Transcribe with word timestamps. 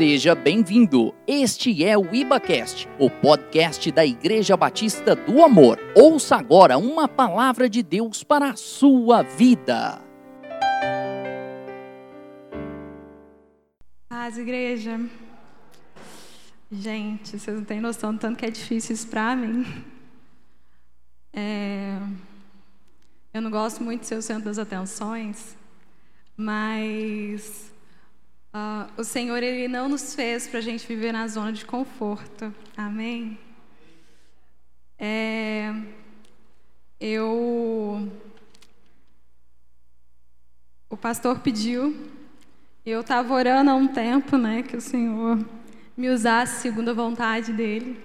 Seja 0.00 0.34
bem-vindo. 0.34 1.14
Este 1.26 1.84
é 1.84 1.94
o 1.94 2.14
IbaCast, 2.14 2.88
o 2.98 3.10
podcast 3.10 3.92
da 3.92 4.02
Igreja 4.02 4.56
Batista 4.56 5.14
do 5.14 5.44
Amor. 5.44 5.78
Ouça 5.94 6.36
agora 6.36 6.78
uma 6.78 7.06
palavra 7.06 7.68
de 7.68 7.82
Deus 7.82 8.24
para 8.24 8.48
a 8.48 8.56
sua 8.56 9.20
vida. 9.20 10.00
Paz, 14.08 14.38
igreja. 14.38 14.98
Gente, 16.72 17.38
vocês 17.38 17.54
não 17.54 17.64
têm 17.66 17.78
noção 17.78 18.14
do 18.14 18.18
tanto 18.18 18.38
que 18.38 18.46
é 18.46 18.50
difícil 18.50 18.94
isso 18.94 19.06
para 19.06 19.36
mim. 19.36 19.66
É... 21.34 21.98
Eu 23.34 23.42
não 23.42 23.50
gosto 23.50 23.84
muito 23.84 24.00
de 24.00 24.06
ser 24.06 24.14
o 24.14 24.22
centro 24.22 24.46
das 24.46 24.58
atenções, 24.58 25.54
mas 26.38 27.70
uh, 28.54 28.90
o 28.96 29.04
Senhor 29.04 29.42
ele 29.42 29.68
não 29.68 29.88
nos 29.88 30.14
fez 30.14 30.46
para 30.46 30.58
a 30.58 30.62
gente 30.62 30.86
viver 30.86 31.12
na 31.12 31.26
zona 31.28 31.52
de 31.52 31.64
conforto. 31.64 32.54
Amém? 32.76 33.38
É... 34.98 35.72
Eu 37.00 38.10
o 40.90 40.96
pastor 40.96 41.38
pediu, 41.38 41.96
eu 42.84 43.00
estava 43.00 43.32
orando 43.32 43.70
há 43.70 43.74
um 43.74 43.86
tempo, 43.86 44.36
né, 44.36 44.62
que 44.62 44.76
o 44.76 44.80
Senhor 44.80 45.38
me 45.96 46.08
usasse 46.08 46.60
segundo 46.60 46.90
a 46.90 46.94
vontade 46.94 47.52
dele. 47.52 47.98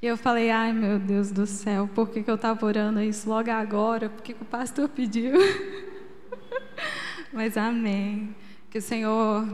E 0.00 0.06
eu 0.06 0.16
falei, 0.16 0.50
ai 0.50 0.72
meu 0.72 0.98
Deus 0.98 1.32
do 1.32 1.46
céu, 1.46 1.90
por 1.92 2.10
que, 2.10 2.22
que 2.22 2.30
eu 2.30 2.36
estava 2.36 2.64
orando 2.64 3.00
isso 3.00 3.28
logo 3.28 3.50
agora? 3.50 4.08
Por 4.08 4.22
que, 4.22 4.34
que 4.34 4.42
o 4.42 4.46
pastor 4.46 4.88
pediu? 4.88 5.32
Mas 7.32 7.56
amém. 7.56 8.36
Que 8.70 8.78
o 8.78 8.82
Senhor 8.82 9.46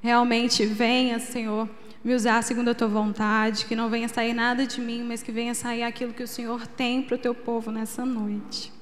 realmente 0.00 0.64
venha, 0.64 1.18
Senhor, 1.18 1.68
me 2.02 2.14
usar 2.14 2.42
segundo 2.42 2.70
a 2.70 2.74
tua 2.74 2.88
vontade, 2.88 3.66
que 3.66 3.76
não 3.76 3.90
venha 3.90 4.08
sair 4.08 4.32
nada 4.32 4.66
de 4.66 4.80
mim, 4.80 5.02
mas 5.02 5.22
que 5.22 5.30
venha 5.30 5.54
sair 5.54 5.82
aquilo 5.82 6.12
que 6.12 6.22
o 6.22 6.28
Senhor 6.28 6.66
tem 6.66 7.02
para 7.02 7.14
o 7.14 7.18
teu 7.18 7.34
povo 7.34 7.70
nessa 7.70 8.04
noite. 8.04 8.72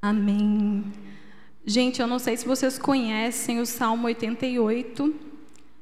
Amém. 0.00 0.84
Gente, 1.64 2.00
eu 2.00 2.06
não 2.06 2.18
sei 2.18 2.36
se 2.36 2.46
vocês 2.46 2.78
conhecem 2.78 3.60
o 3.60 3.66
Salmo 3.66 4.06
88. 4.06 5.14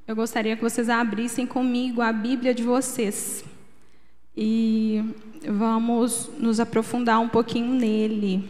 Eu 0.06 0.16
gostaria 0.16 0.56
que 0.56 0.62
vocês 0.62 0.88
abrissem 0.88 1.46
comigo 1.46 2.00
a 2.00 2.12
Bíblia 2.12 2.54
de 2.54 2.62
vocês 2.62 3.44
e 4.36 5.02
vamos 5.46 6.30
nos 6.38 6.58
aprofundar 6.58 7.20
um 7.20 7.28
pouquinho 7.28 7.72
nele. 7.74 8.48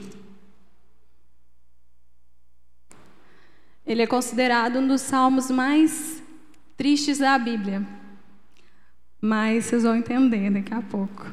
Ele 3.86 4.02
é 4.02 4.06
considerado 4.06 4.78
um 4.78 4.86
dos 4.88 5.02
salmos 5.02 5.50
mais 5.50 6.22
tristes 6.76 7.18
da 7.18 7.38
Bíblia, 7.38 7.86
mas 9.20 9.66
vocês 9.66 9.82
vão 9.82 9.96
entender 9.96 10.50
daqui 10.50 10.72
a 10.72 10.80
pouco. 10.80 11.26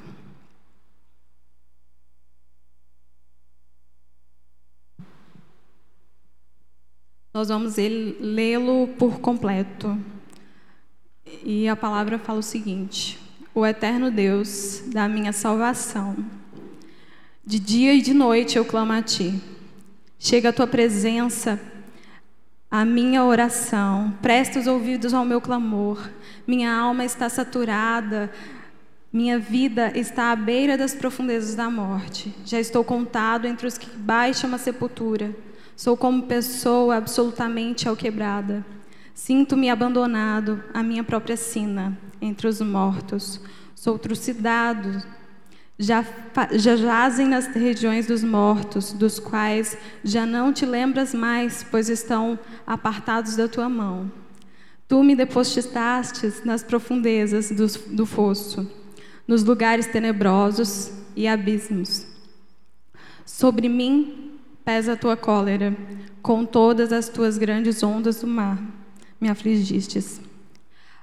Nós 7.33 7.47
vamos 7.47 7.75
lê-lo 7.77 8.89
por 8.99 9.21
completo. 9.21 9.97
E 11.45 11.69
a 11.69 11.77
palavra 11.77 12.19
fala 12.19 12.39
o 12.39 12.43
seguinte: 12.43 13.17
o 13.55 13.65
eterno 13.65 14.11
Deus 14.11 14.83
da 14.87 15.07
minha 15.07 15.31
salvação. 15.31 16.17
De 17.45 17.57
dia 17.57 17.93
e 17.93 18.01
de 18.01 18.13
noite 18.13 18.57
eu 18.57 18.65
clamo 18.65 18.91
a 18.91 19.01
ti. 19.01 19.41
Chega 20.19 20.49
a 20.49 20.53
tua 20.53 20.67
presença, 20.67 21.59
a 22.71 22.85
minha 22.85 23.25
oração. 23.25 24.13
Presta 24.21 24.57
os 24.57 24.65
ouvidos 24.65 25.13
ao 25.13 25.25
meu 25.25 25.41
clamor. 25.41 26.09
Minha 26.47 26.73
alma 26.73 27.03
está 27.03 27.27
saturada. 27.27 28.31
Minha 29.11 29.37
vida 29.37 29.91
está 29.93 30.31
à 30.31 30.35
beira 30.37 30.77
das 30.77 30.95
profundezas 30.95 31.53
da 31.53 31.69
morte. 31.69 32.33
Já 32.45 32.61
estou 32.61 32.81
contado 32.81 33.45
entre 33.45 33.67
os 33.67 33.77
que 33.77 33.89
baixam 33.89 34.55
a 34.55 34.57
sepultura. 34.57 35.35
Sou 35.75 35.97
como 35.97 36.23
pessoa 36.23 36.95
absolutamente 36.95 37.89
alquebrada. 37.89 38.65
Sinto-me 39.13 39.69
abandonado 39.69 40.63
à 40.73 40.81
minha 40.81 41.03
própria 41.03 41.35
sina 41.35 41.97
entre 42.21 42.47
os 42.47 42.61
mortos. 42.61 43.41
Sou 43.75 43.99
trucidado. 43.99 45.03
Já, 45.83 46.05
já 46.51 46.75
jazem 46.75 47.27
nas 47.27 47.47
regiões 47.47 48.05
dos 48.05 48.23
mortos, 48.23 48.93
dos 48.93 49.17
quais 49.17 49.75
já 50.03 50.27
não 50.27 50.53
te 50.53 50.63
lembras 50.63 51.11
mais, 51.11 51.65
pois 51.71 51.89
estão 51.89 52.37
apartados 52.67 53.35
da 53.35 53.47
tua 53.47 53.67
mão. 53.67 54.11
Tu 54.87 55.03
me 55.03 55.15
depositastes 55.15 56.45
nas 56.45 56.61
profundezas 56.61 57.49
do, 57.49 57.65
do 57.95 58.05
fosso, 58.05 58.69
nos 59.27 59.43
lugares 59.43 59.87
tenebrosos 59.87 60.91
e 61.15 61.27
abismos. 61.27 62.05
Sobre 63.25 63.67
mim 63.67 64.37
pesa 64.63 64.93
a 64.93 64.97
tua 64.97 65.17
cólera, 65.17 65.75
com 66.21 66.45
todas 66.45 66.93
as 66.93 67.09
tuas 67.09 67.39
grandes 67.39 67.81
ondas 67.81 68.21
do 68.21 68.27
mar 68.27 68.61
me 69.19 69.29
afligistes. 69.29 70.19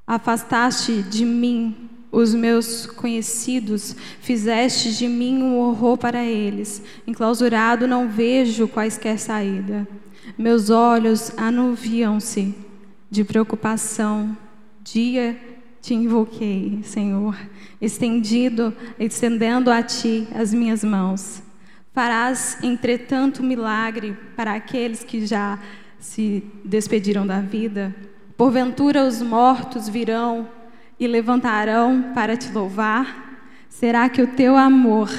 Afastaste 0.04 1.02
de 1.02 1.24
mim 1.24 1.88
os 2.10 2.34
meus 2.34 2.86
conhecidos, 2.86 3.94
fizeste 4.20 4.96
de 4.96 5.06
mim 5.06 5.42
um 5.42 5.58
horror 5.58 5.96
para 5.96 6.24
eles. 6.24 6.82
Enclausurado 7.06 7.86
não 7.86 8.08
vejo 8.08 8.66
quaisquer 8.66 9.18
saída. 9.18 9.86
Meus 10.36 10.70
olhos 10.70 11.32
anuviam-se 11.36 12.54
de 13.10 13.24
preocupação. 13.24 14.36
Dia 14.82 15.38
te 15.80 15.94
invoquei, 15.94 16.80
Senhor, 16.82 17.36
estendido, 17.80 18.74
estendendo 18.98 19.70
a 19.70 19.82
ti 19.82 20.26
as 20.34 20.52
minhas 20.52 20.82
mãos. 20.82 21.42
Farás, 21.92 22.58
entretanto, 22.62 23.42
milagre 23.42 24.16
para 24.36 24.54
aqueles 24.54 25.02
que 25.02 25.26
já 25.26 25.58
se 25.98 26.44
despediram 26.64 27.26
da 27.26 27.40
vida? 27.40 27.94
Porventura 28.36 29.04
os 29.04 29.20
mortos 29.20 29.88
virão 29.88 30.48
e 30.98 31.06
levantarão 31.06 32.12
para 32.14 32.36
te 32.36 32.50
louvar? 32.52 33.40
Será 33.68 34.08
que 34.08 34.22
o 34.22 34.26
teu 34.26 34.56
amor 34.56 35.10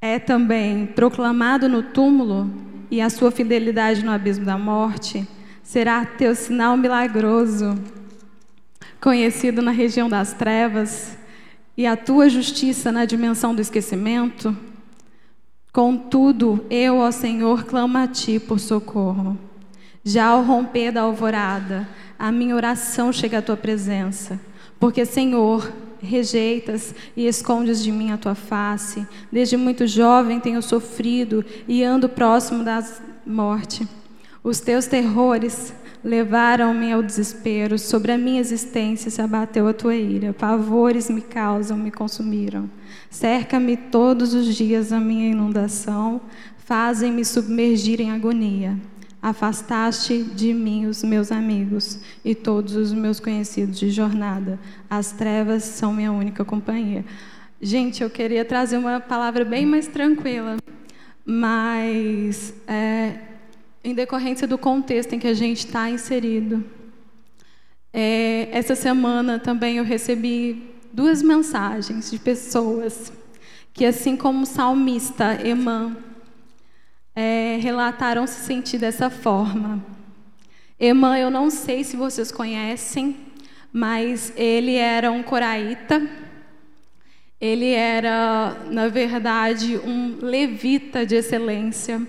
é 0.00 0.18
também 0.18 0.86
proclamado 0.86 1.68
no 1.68 1.82
túmulo 1.82 2.50
e 2.90 3.00
a 3.00 3.10
sua 3.10 3.30
fidelidade 3.30 4.04
no 4.04 4.10
abismo 4.10 4.44
da 4.44 4.58
morte? 4.58 5.26
Será 5.62 6.04
teu 6.04 6.34
sinal 6.34 6.76
milagroso, 6.76 7.78
conhecido 9.00 9.60
na 9.60 9.70
região 9.70 10.08
das 10.08 10.32
trevas, 10.32 11.16
e 11.76 11.86
a 11.86 11.96
tua 11.96 12.28
justiça 12.28 12.90
na 12.90 13.04
dimensão 13.04 13.54
do 13.54 13.60
esquecimento? 13.60 14.56
Contudo, 15.72 16.64
eu, 16.68 16.96
ó 16.96 17.10
Senhor, 17.12 17.64
clamo 17.64 17.98
a 17.98 18.08
ti 18.08 18.40
por 18.40 18.58
socorro. 18.58 19.38
Já 20.02 20.26
ao 20.26 20.42
romper 20.42 20.90
da 20.90 21.02
alvorada, 21.02 21.86
a 22.18 22.32
minha 22.32 22.56
oração 22.56 23.12
chega 23.12 23.38
à 23.38 23.42
tua 23.42 23.56
presença. 23.56 24.40
Porque, 24.78 25.04
Senhor, 25.04 25.72
rejeitas 26.00 26.94
e 27.16 27.26
escondes 27.26 27.82
de 27.82 27.90
mim 27.90 28.10
a 28.10 28.16
tua 28.16 28.34
face. 28.34 29.06
Desde 29.30 29.56
muito 29.56 29.86
jovem 29.86 30.40
tenho 30.40 30.62
sofrido 30.62 31.44
e 31.66 31.82
ando 31.82 32.08
próximo 32.08 32.62
da 32.62 32.84
morte. 33.26 33.86
Os 34.42 34.60
teus 34.60 34.86
terrores 34.86 35.74
levaram-me 36.02 36.92
ao 36.92 37.02
desespero. 37.02 37.78
Sobre 37.78 38.12
a 38.12 38.18
minha 38.18 38.40
existência 38.40 39.10
se 39.10 39.20
abateu 39.20 39.66
a 39.66 39.74
tua 39.74 39.96
ira. 39.96 40.32
Pavores 40.32 41.10
me 41.10 41.20
causam, 41.20 41.76
me 41.76 41.90
consumiram. 41.90 42.70
Cerca-me 43.10 43.76
todos 43.76 44.34
os 44.34 44.54
dias 44.54 44.92
a 44.92 45.00
minha 45.00 45.28
inundação. 45.30 46.20
Fazem-me 46.58 47.24
submergir 47.24 48.00
em 48.00 48.10
agonia. 48.10 48.76
Afastaste 49.20 50.22
de 50.22 50.54
mim 50.54 50.86
os 50.86 51.02
meus 51.02 51.32
amigos 51.32 51.98
e 52.24 52.34
todos 52.34 52.76
os 52.76 52.92
meus 52.92 53.18
conhecidos 53.18 53.78
de 53.78 53.90
jornada. 53.90 54.58
As 54.88 55.12
trevas 55.12 55.64
são 55.64 55.92
minha 55.92 56.12
única 56.12 56.44
companhia. 56.44 57.04
Gente, 57.60 58.02
eu 58.02 58.08
queria 58.08 58.44
trazer 58.44 58.76
uma 58.76 59.00
palavra 59.00 59.44
bem 59.44 59.66
mais 59.66 59.88
tranquila, 59.88 60.56
mas 61.26 62.54
é, 62.68 63.18
em 63.82 63.92
decorrência 63.92 64.46
do 64.46 64.56
contexto 64.56 65.14
em 65.14 65.18
que 65.18 65.26
a 65.26 65.34
gente 65.34 65.66
está 65.66 65.90
inserido. 65.90 66.64
É, 67.92 68.48
essa 68.52 68.76
semana 68.76 69.38
também 69.38 69.78
eu 69.78 69.84
recebi 69.84 70.70
duas 70.92 71.22
mensagens 71.22 72.10
de 72.10 72.18
pessoas 72.18 73.12
que, 73.72 73.84
assim 73.84 74.16
como 74.16 74.42
o 74.42 74.46
salmista 74.46 75.38
Emã, 75.46 75.96
é, 77.20 77.58
relataram 77.60 78.28
se 78.28 78.44
sentir 78.44 78.78
dessa 78.78 79.10
forma. 79.10 79.84
Emã, 80.78 81.18
eu 81.18 81.32
não 81.32 81.50
sei 81.50 81.82
se 81.82 81.96
vocês 81.96 82.30
conhecem, 82.30 83.16
mas 83.72 84.32
ele 84.36 84.76
era 84.76 85.10
um 85.10 85.20
coraíta. 85.20 86.00
Ele 87.40 87.72
era, 87.72 88.56
na 88.70 88.86
verdade, 88.86 89.76
um 89.78 90.18
levita 90.22 91.04
de 91.04 91.16
excelência. 91.16 92.00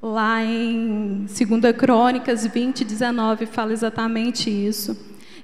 Lá 0.00 0.42
em 0.42 1.26
2 1.26 1.76
Crônicas 1.76 2.46
20, 2.46 2.86
19 2.86 3.44
fala 3.44 3.70
exatamente 3.70 4.48
isso. 4.48 4.96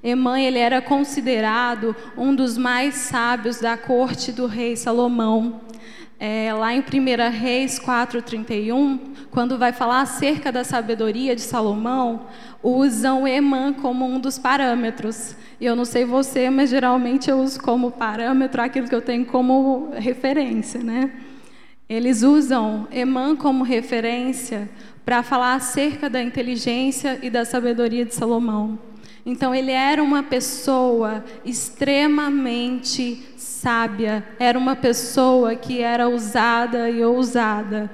Emã 0.02 0.40
ele 0.40 0.58
era 0.58 0.80
considerado 0.80 1.94
um 2.16 2.34
dos 2.34 2.56
mais 2.56 2.94
sábios 2.94 3.60
da 3.60 3.76
corte 3.76 4.32
do 4.32 4.46
rei 4.46 4.76
Salomão. 4.76 5.60
É, 6.22 6.52
lá 6.52 6.74
em 6.74 6.80
1 6.80 7.30
Reis 7.30 7.78
4,31, 7.78 8.98
quando 9.30 9.56
vai 9.56 9.72
falar 9.72 10.02
acerca 10.02 10.52
da 10.52 10.62
sabedoria 10.62 11.34
de 11.34 11.40
Salomão, 11.40 12.26
usam 12.62 13.26
Emã 13.26 13.72
como 13.72 14.04
um 14.04 14.20
dos 14.20 14.38
parâmetros. 14.38 15.34
E 15.58 15.64
eu 15.64 15.74
não 15.74 15.86
sei 15.86 16.04
você, 16.04 16.50
mas 16.50 16.68
geralmente 16.68 17.30
eu 17.30 17.40
uso 17.40 17.58
como 17.62 17.90
parâmetro 17.90 18.60
aquilo 18.60 18.86
que 18.86 18.94
eu 18.94 19.00
tenho 19.00 19.24
como 19.24 19.92
referência, 19.94 20.82
né? 20.82 21.10
Eles 21.88 22.22
usam 22.22 22.86
Emã 22.92 23.34
como 23.34 23.64
referência 23.64 24.68
para 25.06 25.22
falar 25.22 25.54
acerca 25.54 26.10
da 26.10 26.22
inteligência 26.22 27.18
e 27.22 27.30
da 27.30 27.46
sabedoria 27.46 28.04
de 28.04 28.14
Salomão. 28.14 28.78
Então, 29.30 29.54
ele 29.54 29.70
era 29.70 30.02
uma 30.02 30.24
pessoa 30.24 31.24
extremamente 31.44 33.22
sábia, 33.36 34.26
era 34.40 34.58
uma 34.58 34.74
pessoa 34.74 35.54
que 35.54 35.80
era 35.80 36.08
usada 36.08 36.90
e 36.90 37.04
ousada. 37.04 37.88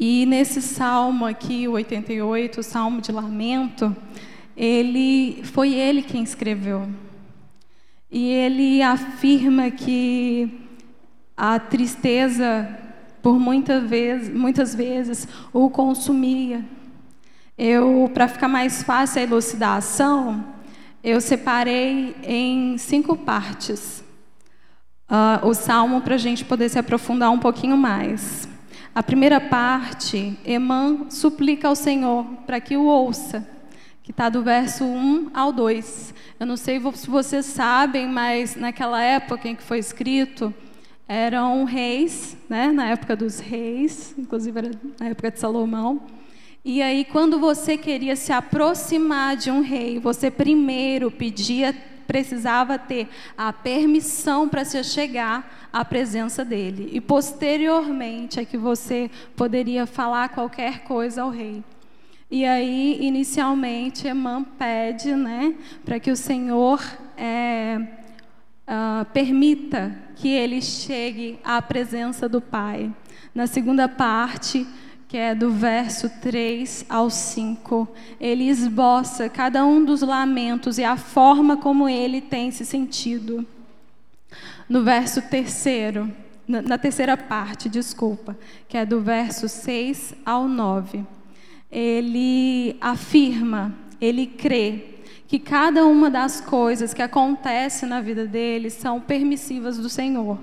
E 0.00 0.24
nesse 0.24 0.62
salmo 0.62 1.26
aqui, 1.26 1.68
o 1.68 1.72
88, 1.72 2.60
o 2.60 2.62
salmo 2.62 3.02
de 3.02 3.12
lamento, 3.12 3.94
ele 4.56 5.42
foi 5.44 5.74
ele 5.74 6.00
quem 6.00 6.22
escreveu. 6.22 6.88
E 8.10 8.30
ele 8.30 8.80
afirma 8.80 9.70
que 9.70 10.50
a 11.36 11.58
tristeza, 11.58 12.66
por 13.20 13.38
muita 13.38 13.80
vez, 13.82 14.30
muitas 14.30 14.74
vezes, 14.74 15.28
o 15.52 15.68
consumia. 15.68 16.64
Eu, 17.58 18.10
para 18.12 18.28
ficar 18.28 18.48
mais 18.48 18.82
fácil 18.82 19.18
a 19.18 19.24
elucidação, 19.24 20.44
eu 21.02 21.22
separei 21.22 22.14
em 22.22 22.76
cinco 22.76 23.16
partes 23.16 24.04
uh, 25.10 25.46
o 25.46 25.54
salmo 25.54 26.02
para 26.02 26.16
a 26.16 26.18
gente 26.18 26.44
poder 26.44 26.68
se 26.68 26.78
aprofundar 26.78 27.30
um 27.30 27.38
pouquinho 27.38 27.74
mais. 27.74 28.46
A 28.94 29.02
primeira 29.02 29.40
parte, 29.40 30.38
Emã 30.44 31.06
suplica 31.08 31.66
ao 31.66 31.74
Senhor 31.74 32.26
para 32.46 32.60
que 32.60 32.76
o 32.76 32.84
ouça, 32.84 33.48
que 34.02 34.10
está 34.10 34.28
do 34.28 34.42
verso 34.42 34.84
1 34.84 35.30
ao 35.32 35.50
2. 35.50 36.12
Eu 36.38 36.44
não 36.44 36.58
sei 36.58 36.78
se 36.92 37.08
vocês 37.08 37.46
sabem, 37.46 38.06
mas 38.06 38.54
naquela 38.54 39.02
época 39.02 39.48
em 39.48 39.56
que 39.56 39.62
foi 39.62 39.78
escrito, 39.78 40.52
eram 41.08 41.64
reis, 41.64 42.36
né, 42.50 42.70
na 42.70 42.88
época 42.88 43.16
dos 43.16 43.38
reis, 43.38 44.14
inclusive 44.18 44.58
era 44.58 44.70
na 45.00 45.06
época 45.06 45.30
de 45.30 45.40
Salomão. 45.40 46.02
E 46.68 46.82
aí, 46.82 47.04
quando 47.04 47.38
você 47.38 47.76
queria 47.76 48.16
se 48.16 48.32
aproximar 48.32 49.36
de 49.36 49.52
um 49.52 49.60
rei, 49.60 50.00
você 50.00 50.32
primeiro 50.32 51.12
pedia, 51.12 51.72
precisava 52.08 52.76
ter 52.76 53.06
a 53.38 53.52
permissão 53.52 54.48
para 54.48 54.64
se 54.64 54.82
chegar 54.82 55.68
à 55.72 55.84
presença 55.84 56.44
dele. 56.44 56.90
E 56.92 57.00
posteriormente 57.00 58.40
é 58.40 58.44
que 58.44 58.58
você 58.58 59.08
poderia 59.36 59.86
falar 59.86 60.30
qualquer 60.30 60.80
coisa 60.80 61.22
ao 61.22 61.30
rei. 61.30 61.62
E 62.28 62.44
aí, 62.44 62.98
inicialmente, 63.00 64.08
Emã 64.08 64.42
pede 64.42 65.14
né, 65.14 65.54
para 65.84 66.00
que 66.00 66.10
o 66.10 66.16
Senhor 66.16 66.82
é, 67.16 67.78
uh, 68.66 69.04
permita 69.12 69.96
que 70.16 70.30
ele 70.30 70.60
chegue 70.60 71.38
à 71.44 71.62
presença 71.62 72.28
do 72.28 72.40
Pai. 72.40 72.92
Na 73.32 73.46
segunda 73.46 73.88
parte, 73.88 74.66
que 75.08 75.16
é 75.16 75.34
do 75.34 75.50
verso 75.50 76.10
3 76.20 76.86
ao 76.88 77.08
5, 77.08 77.88
ele 78.20 78.48
esboça 78.48 79.28
cada 79.28 79.64
um 79.64 79.84
dos 79.84 80.02
lamentos 80.02 80.78
e 80.78 80.84
a 80.84 80.96
forma 80.96 81.56
como 81.56 81.88
ele 81.88 82.20
tem 82.20 82.50
se 82.50 82.64
sentido. 82.64 83.46
No 84.68 84.82
verso 84.82 85.22
terceiro, 85.22 86.12
na 86.48 86.76
terceira 86.76 87.16
parte, 87.16 87.68
desculpa, 87.68 88.36
que 88.68 88.76
é 88.76 88.84
do 88.84 89.00
verso 89.00 89.48
6 89.48 90.14
ao 90.24 90.48
9, 90.48 91.04
ele 91.70 92.76
afirma, 92.80 93.74
ele 94.00 94.26
crê 94.26 94.96
que 95.28 95.38
cada 95.38 95.84
uma 95.84 96.08
das 96.08 96.40
coisas 96.40 96.94
que 96.94 97.02
acontece 97.02 97.86
na 97.86 98.00
vida 98.00 98.26
dele 98.26 98.70
são 98.70 99.00
permissivas 99.00 99.76
do 99.76 99.88
Senhor. 99.88 100.38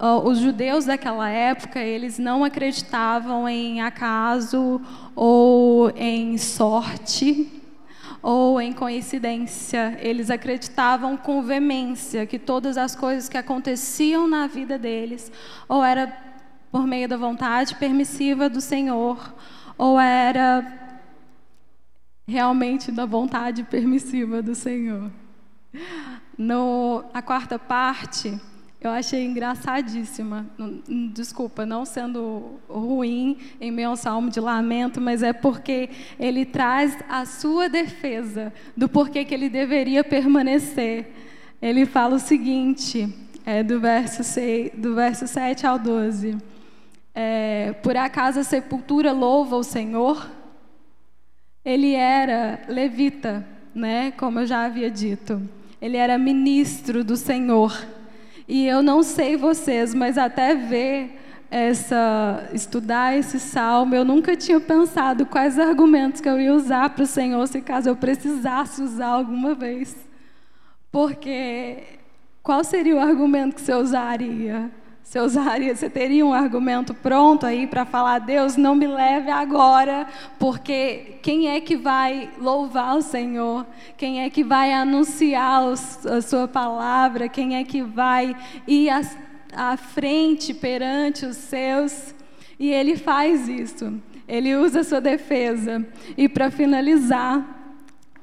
Uh, 0.00 0.26
os 0.26 0.38
judeus 0.38 0.86
daquela 0.86 1.28
época, 1.28 1.78
eles 1.78 2.18
não 2.18 2.42
acreditavam 2.42 3.46
em 3.46 3.82
acaso 3.82 4.80
ou 5.14 5.90
em 5.90 6.38
sorte 6.38 7.52
ou 8.22 8.58
em 8.58 8.72
coincidência. 8.72 9.98
Eles 10.00 10.30
acreditavam 10.30 11.18
com 11.18 11.42
veemência 11.42 12.24
que 12.24 12.38
todas 12.38 12.78
as 12.78 12.96
coisas 12.96 13.28
que 13.28 13.36
aconteciam 13.36 14.26
na 14.26 14.46
vida 14.46 14.78
deles 14.78 15.30
ou 15.68 15.84
era 15.84 16.10
por 16.72 16.86
meio 16.86 17.06
da 17.06 17.18
vontade 17.18 17.74
permissiva 17.74 18.48
do 18.48 18.60
Senhor, 18.60 19.34
ou 19.76 20.00
era 20.00 20.64
realmente 22.26 22.92
da 22.92 23.04
vontade 23.04 23.64
permissiva 23.64 24.40
do 24.40 24.54
Senhor. 24.54 25.10
No, 26.38 27.04
a 27.12 27.20
quarta 27.20 27.58
parte, 27.58 28.40
eu 28.80 28.90
achei 28.90 29.26
engraçadíssima. 29.26 30.46
Desculpa, 31.12 31.66
não 31.66 31.84
sendo 31.84 32.58
ruim 32.66 33.36
em 33.60 33.70
meu 33.70 33.94
salmo 33.94 34.30
de 34.30 34.40
lamento, 34.40 35.00
mas 35.00 35.22
é 35.22 35.34
porque 35.34 35.90
ele 36.18 36.46
traz 36.46 36.96
a 37.06 37.26
sua 37.26 37.68
defesa 37.68 38.50
do 38.74 38.88
porquê 38.88 39.22
que 39.22 39.34
ele 39.34 39.50
deveria 39.50 40.02
permanecer. 40.02 41.12
Ele 41.60 41.84
fala 41.84 42.14
o 42.14 42.18
seguinte, 42.18 43.14
é, 43.44 43.62
do, 43.62 43.78
verso 43.78 44.24
6, 44.24 44.72
do 44.74 44.94
verso 44.94 45.26
7 45.26 45.66
ao 45.66 45.78
12. 45.78 46.38
É, 47.14 47.74
Por 47.82 47.98
acaso 47.98 48.40
a 48.40 48.44
sepultura 48.44 49.12
louva 49.12 49.56
o 49.56 49.62
Senhor? 49.62 50.26
Ele 51.62 51.92
era 51.92 52.62
levita, 52.66 53.46
né, 53.74 54.10
como 54.12 54.40
eu 54.40 54.46
já 54.46 54.64
havia 54.64 54.90
dito. 54.90 55.42
Ele 55.82 55.98
era 55.98 56.16
ministro 56.16 57.04
do 57.04 57.14
Senhor. 57.14 57.99
E 58.50 58.66
eu 58.66 58.82
não 58.82 59.04
sei 59.04 59.36
vocês, 59.36 59.94
mas 59.94 60.18
até 60.18 60.56
ver 60.56 61.16
essa 61.48 62.48
estudar 62.52 63.16
esse 63.16 63.38
salmo, 63.38 63.94
eu 63.94 64.04
nunca 64.04 64.36
tinha 64.36 64.58
pensado 64.58 65.24
quais 65.24 65.56
argumentos 65.56 66.20
que 66.20 66.28
eu 66.28 66.40
ia 66.40 66.52
usar 66.52 66.90
para 66.90 67.04
o 67.04 67.06
Senhor 67.06 67.46
se 67.46 67.60
caso 67.60 67.88
eu 67.88 67.94
precisasse 67.94 68.82
usar 68.82 69.06
alguma 69.06 69.54
vez. 69.54 69.96
Porque 70.90 71.78
qual 72.42 72.64
seria 72.64 72.96
o 72.96 72.98
argumento 72.98 73.54
que 73.54 73.60
você 73.60 73.72
usaria? 73.72 74.68
Você 75.10 75.18
usaria, 75.18 75.74
você 75.74 75.90
teria 75.90 76.24
um 76.24 76.32
argumento 76.32 76.94
pronto 76.94 77.44
aí 77.44 77.66
para 77.66 77.84
falar, 77.84 78.20
Deus, 78.20 78.56
não 78.56 78.76
me 78.76 78.86
leve 78.86 79.28
agora, 79.28 80.06
porque 80.38 81.16
quem 81.20 81.48
é 81.48 81.60
que 81.60 81.76
vai 81.76 82.30
louvar 82.38 82.96
o 82.96 83.02
Senhor? 83.02 83.66
Quem 83.96 84.22
é 84.22 84.30
que 84.30 84.44
vai 84.44 84.72
anunciar 84.72 85.64
a 85.64 86.22
sua 86.22 86.46
palavra? 86.46 87.28
Quem 87.28 87.56
é 87.56 87.64
que 87.64 87.82
vai 87.82 88.36
ir 88.68 88.88
à, 89.52 89.76
frente 89.76 90.54
perante 90.54 91.26
os 91.26 91.38
seus? 91.38 92.14
E 92.56 92.70
ele 92.70 92.96
faz 92.96 93.48
isso. 93.48 94.00
Ele 94.28 94.54
usa 94.54 94.78
a 94.78 94.84
sua 94.84 95.00
defesa. 95.00 95.84
E 96.16 96.28
para 96.28 96.52
finalizar, 96.52 97.74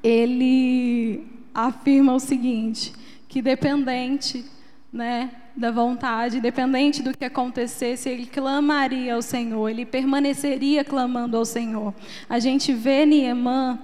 ele 0.02 1.26
afirma 1.54 2.14
o 2.14 2.18
seguinte, 2.18 2.94
que 3.28 3.42
dependente, 3.42 4.42
né, 4.90 5.30
da 5.58 5.72
vontade, 5.72 6.38
independente 6.38 7.02
do 7.02 7.16
que 7.16 7.24
acontecesse, 7.24 8.08
ele 8.08 8.26
clamaria 8.26 9.14
ao 9.14 9.22
Senhor, 9.22 9.68
ele 9.68 9.84
permaneceria 9.84 10.84
clamando 10.84 11.36
ao 11.36 11.44
Senhor. 11.44 11.92
A 12.28 12.38
gente 12.38 12.72
vê 12.72 13.04
Niemã 13.04 13.78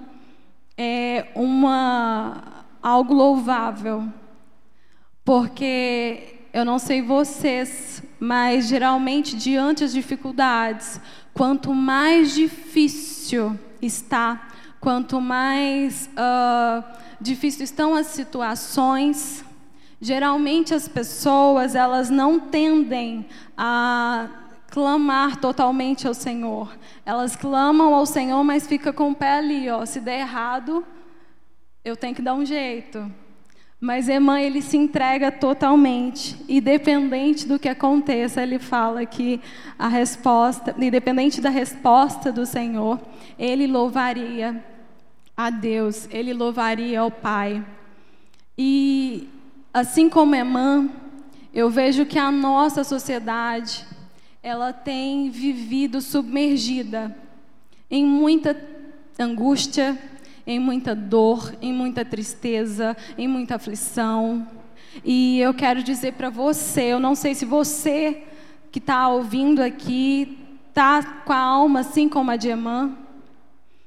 é 0.79 1.27
uma 1.35 2.65
algo 2.81 3.13
louvável, 3.13 4.05
porque 5.25 6.37
eu 6.53 6.65
não 6.65 6.79
sei 6.79 7.03
vocês, 7.03 8.03
mas 8.21 8.69
geralmente 8.69 9.37
diante 9.37 9.81
das 9.81 9.93
dificuldades, 9.93 11.01
quanto 11.33 11.75
mais 11.75 12.35
difícil 12.35 13.59
está, 13.83 14.49
quanto 14.81 15.21
mais 15.21 16.09
uh, 16.13 16.85
difícil 17.21 17.65
estão 17.65 17.97
as 17.97 18.07
situações, 18.09 19.45
Geralmente 20.01 20.75
as 20.75 20.89
pessoas, 20.89 21.75
elas 21.75 22.11
não 22.11 22.39
tendem 22.39 23.27
a 23.57 24.29
clamar 24.75 25.37
totalmente 25.37 26.07
ao 26.07 26.15
Senhor. 26.15 26.77
Elas 27.07 27.37
clamam 27.37 27.95
ao 27.95 28.05
Senhor, 28.05 28.43
mas 28.43 28.67
fica 28.67 28.93
com 28.93 29.13
o 29.13 29.15
pé 29.15 29.39
ali, 29.39 29.71
ó, 29.71 29.87
se 29.87 30.01
der 30.01 30.21
errado, 30.21 30.85
eu 31.85 31.97
tenho 31.97 32.15
que 32.15 32.23
dar 32.23 32.35
um 32.35 32.45
jeito. 32.45 33.09
Mas 33.81 34.09
Emã, 34.09 34.41
ele 34.41 34.63
se 34.63 34.77
entrega 34.77 35.31
totalmente, 35.31 36.43
independente 36.49 37.47
do 37.47 37.59
que 37.59 37.69
aconteça, 37.69 38.43
ele 38.43 38.59
fala 38.59 39.05
que 39.05 39.41
a 39.79 39.89
resposta, 39.89 40.75
independente 40.79 41.41
da 41.41 41.51
resposta 41.51 42.33
do 42.33 42.47
Senhor, 42.47 42.99
ele 43.39 43.67
louvaria 43.67 44.65
a 45.37 45.51
Deus, 45.51 46.09
ele 46.11 46.33
louvaria 46.33 47.01
ao 47.01 47.11
Pai. 47.11 47.65
E 48.57 49.29
assim 49.75 50.09
como 50.09 50.37
Emã, 50.37 50.89
eu 51.53 51.69
vejo 51.69 52.07
que 52.07 52.17
a 52.17 52.31
nossa 52.31 52.85
sociedade, 52.85 53.85
ela 54.41 54.73
tem 54.73 55.29
vivido 55.31 56.01
submergida 56.01 57.17
em 57.91 58.07
muita 58.07 58.57
angústia, 59.19 59.99
em 60.47 60.61
muita 60.61 60.95
dor, 60.95 61.53
em 61.61 61.73
muita 61.73 62.05
tristeza, 62.05 62.97
em 63.19 63.27
muita 63.27 63.57
aflição. 63.57 64.47
E 65.05 65.41
eu 65.41 65.53
quero 65.53 65.83
dizer 65.83 66.13
para 66.13 66.31
você, 66.31 66.83
eu 66.83 67.01
não 67.01 67.17
sei 67.17 67.35
se 67.35 67.45
você 67.45 68.23
que 68.71 68.79
está 68.79 69.09
ouvindo 69.09 69.61
aqui 69.61 70.39
está 70.69 71.03
com 71.25 71.33
a 71.33 71.39
alma 71.39 71.81
assim 71.81 72.09
como 72.09 72.31
a 72.31 72.37
de 72.37 72.49
Emã. 72.49 72.97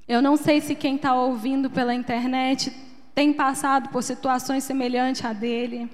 Eu 0.05 0.21
não 0.21 0.35
sei 0.35 0.59
se 0.59 0.75
quem 0.75 0.95
está 0.95 1.15
ouvindo 1.15 1.69
pela 1.69 1.93
internet 1.93 2.73
tem 3.17 3.33
passado 3.33 3.89
por 3.89 4.03
situações 4.03 4.63
semelhantes 4.63 5.25
à 5.25 5.33
dele, 5.33 5.89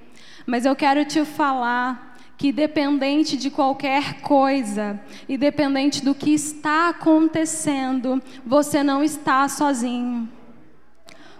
mas 0.46 0.66
eu 0.66 0.76
quero 0.76 1.06
te 1.06 1.24
falar 1.24 2.18
que, 2.38 2.52
dependente 2.52 3.38
de 3.38 3.50
qualquer 3.50 4.20
coisa, 4.20 5.00
e 5.30 5.38
dependente 5.38 6.04
do 6.04 6.14
que 6.14 6.32
está 6.32 6.90
acontecendo, 6.90 8.22
você 8.46 8.84
não 8.84 9.02
está 9.02 9.48
sozinho. 9.48 10.30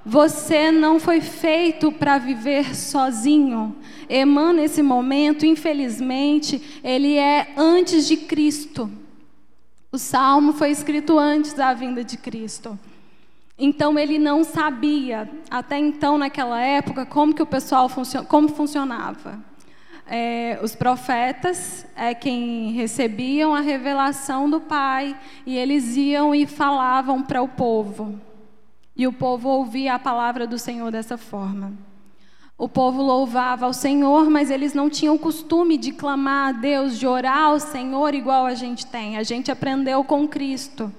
Você 0.06 0.72
não 0.72 1.02
foi 1.02 1.20
feito 1.20 1.92
para 1.92 2.18
viver 2.18 2.74
sozinho. 2.74 3.76
Emã, 4.08 4.54
nesse 4.54 4.82
momento, 4.82 5.46
infelizmente, 5.46 6.80
ele 6.82 7.18
é 7.18 7.52
antes 7.58 8.08
de 8.08 8.16
Cristo. 8.16 8.90
O 9.92 9.98
salmo 9.98 10.54
foi 10.54 10.72
escrito 10.72 11.20
antes 11.20 11.52
da 11.52 11.74
vinda 11.74 12.06
de 12.06 12.16
Cristo. 12.16 12.80
Então 13.58 14.00
ele 14.00 14.18
não 14.18 14.44
sabia, 14.44 15.30
até 15.50 15.78
então 15.78 16.18
naquela 16.18 16.60
época, 16.60 17.06
como 17.06 17.34
que 17.34 17.42
o 17.42 17.46
pessoal 17.46 17.88
como 18.28 18.50
funcionava. 18.50 19.40
É, 20.06 20.60
os 20.62 20.76
profetas 20.76 21.86
é 21.96 22.14
quem 22.14 22.72
recebiam 22.72 23.54
a 23.56 23.62
revelação 23.62 24.50
do 24.50 24.60
Pai 24.60 25.18
e 25.46 25.56
eles 25.56 25.96
iam 25.96 26.36
e 26.36 26.46
falavam 26.46 27.22
para 27.22 27.42
o 27.42 27.48
povo. 27.48 28.20
E 28.96 29.08
o 29.08 29.14
povo 29.14 29.50
ouvia 29.50 29.96
a 29.96 30.00
palavra 30.00 30.46
do 30.46 30.60
Senhor 30.60 30.92
dessa 30.92 31.18
forma. 31.18 31.74
O 32.58 32.70
povo 32.70 33.02
louvava 33.02 33.66
ao 33.66 33.74
Senhor, 33.74 34.30
mas 34.30 34.52
eles 34.52 34.74
não 34.74 34.90
tinham 34.90 35.18
costume 35.18 35.78
de 35.78 35.92
clamar 35.92 36.50
a 36.50 36.52
Deus, 36.52 37.00
de 37.00 37.08
orar 37.08 37.46
ao 37.46 37.60
Senhor 37.60 38.14
igual 38.14 38.46
a 38.46 38.54
gente 38.54 38.86
tem. 38.86 39.18
A 39.18 39.24
gente 39.24 39.52
aprendeu 39.52 40.04
com 40.04 40.28
Cristo. 40.28 40.92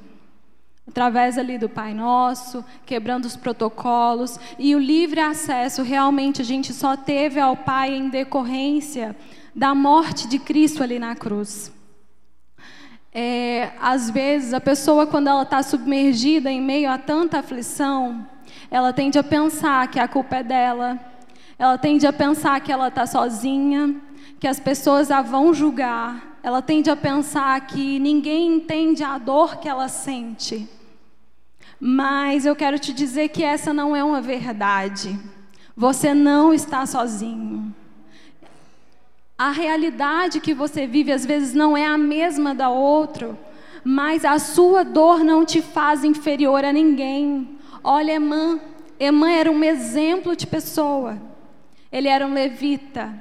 Através 0.87 1.39
ali 1.39 1.57
do 1.57 1.69
Pai 1.69 1.95
Nosso, 1.95 2.65
quebrando 2.85 3.25
os 3.25 3.37
protocolos 3.37 4.39
e 4.59 4.75
o 4.75 4.79
livre 4.79 5.19
acesso, 5.19 5.83
realmente 5.83 6.43
a 6.43 6.45
gente 6.45 6.73
só 6.73 6.97
teve 6.97 7.41
ao 7.41 7.57
Pai 7.57 7.95
em 7.95 8.11
decorrência 8.11 9.17
da 9.55 9.75
morte 9.75 10.29
de 10.29 10.39
Cristo 10.39 10.83
ali 10.83 10.99
na 10.99 11.15
cruz. 11.17 11.73
É, 13.13 13.71
às 13.81 14.11
vezes, 14.11 14.53
a 14.53 14.61
pessoa, 14.61 15.07
quando 15.07 15.29
ela 15.29 15.43
está 15.43 15.63
submergida 15.63 16.51
em 16.51 16.61
meio 16.61 16.91
a 16.91 16.99
tanta 16.99 17.39
aflição, 17.39 18.27
ela 18.71 18.93
tende 18.93 19.19
a 19.19 19.23
pensar 19.23 19.89
que 19.89 20.01
a 20.01 20.09
culpa 20.09 20.37
é 20.37 20.43
dela, 20.43 20.99
ela 21.59 21.79
tende 21.79 22.07
a 22.07 22.13
pensar 22.13 22.61
que 22.61 22.73
ela 22.73 22.89
está 22.89 23.07
sozinha, 23.07 23.95
que 24.41 24.49
as 24.49 24.59
pessoas 24.59 25.11
a 25.11 25.23
vão 25.23 25.55
julgar. 25.55 26.39
Ela 26.43 26.61
tende 26.61 26.91
a 26.91 26.97
pensar 26.97 27.59
que 27.67 27.99
ninguém 28.01 28.57
entende 28.57 29.03
a 29.03 29.17
dor 29.17 29.57
que 29.59 29.69
ela 29.69 29.89
sente. 29.89 30.69
Mas 31.81 32.47
eu 32.47 32.55
quero 32.55 32.79
te 32.79 32.93
dizer 32.93 33.29
que 33.29 33.43
essa 33.43 33.73
não 33.73 33.95
é 33.95 34.03
uma 34.03 34.21
verdade. 34.21 35.19
Você 35.77 36.15
não 36.15 36.55
está 36.55 36.87
sozinho. 36.87 37.75
A 39.37 39.51
realidade 39.51 40.41
que 40.41 40.55
você 40.55 40.87
vive 40.87 41.11
às 41.11 41.27
vezes 41.27 41.55
não 41.55 41.77
é 41.77 41.85
a 41.85 41.99
mesma 41.99 42.55
da 42.55 42.71
outra, 42.71 43.37
mas 43.83 44.25
a 44.25 44.39
sua 44.39 44.85
dor 44.85 45.25
não 45.25 45.45
te 45.45 45.61
faz 45.61 46.05
inferior 46.05 46.65
a 46.65 46.73
ninguém. 46.73 47.59
Olha, 47.83 48.13
Emã, 48.13 48.61
Emã 48.99 49.31
era 49.31 49.51
um 49.51 49.65
exemplo 49.65 50.37
de 50.37 50.47
pessoa. 50.47 51.21
Ele 51.91 52.09
era 52.09 52.27
um 52.27 52.33
levita. 52.33 53.13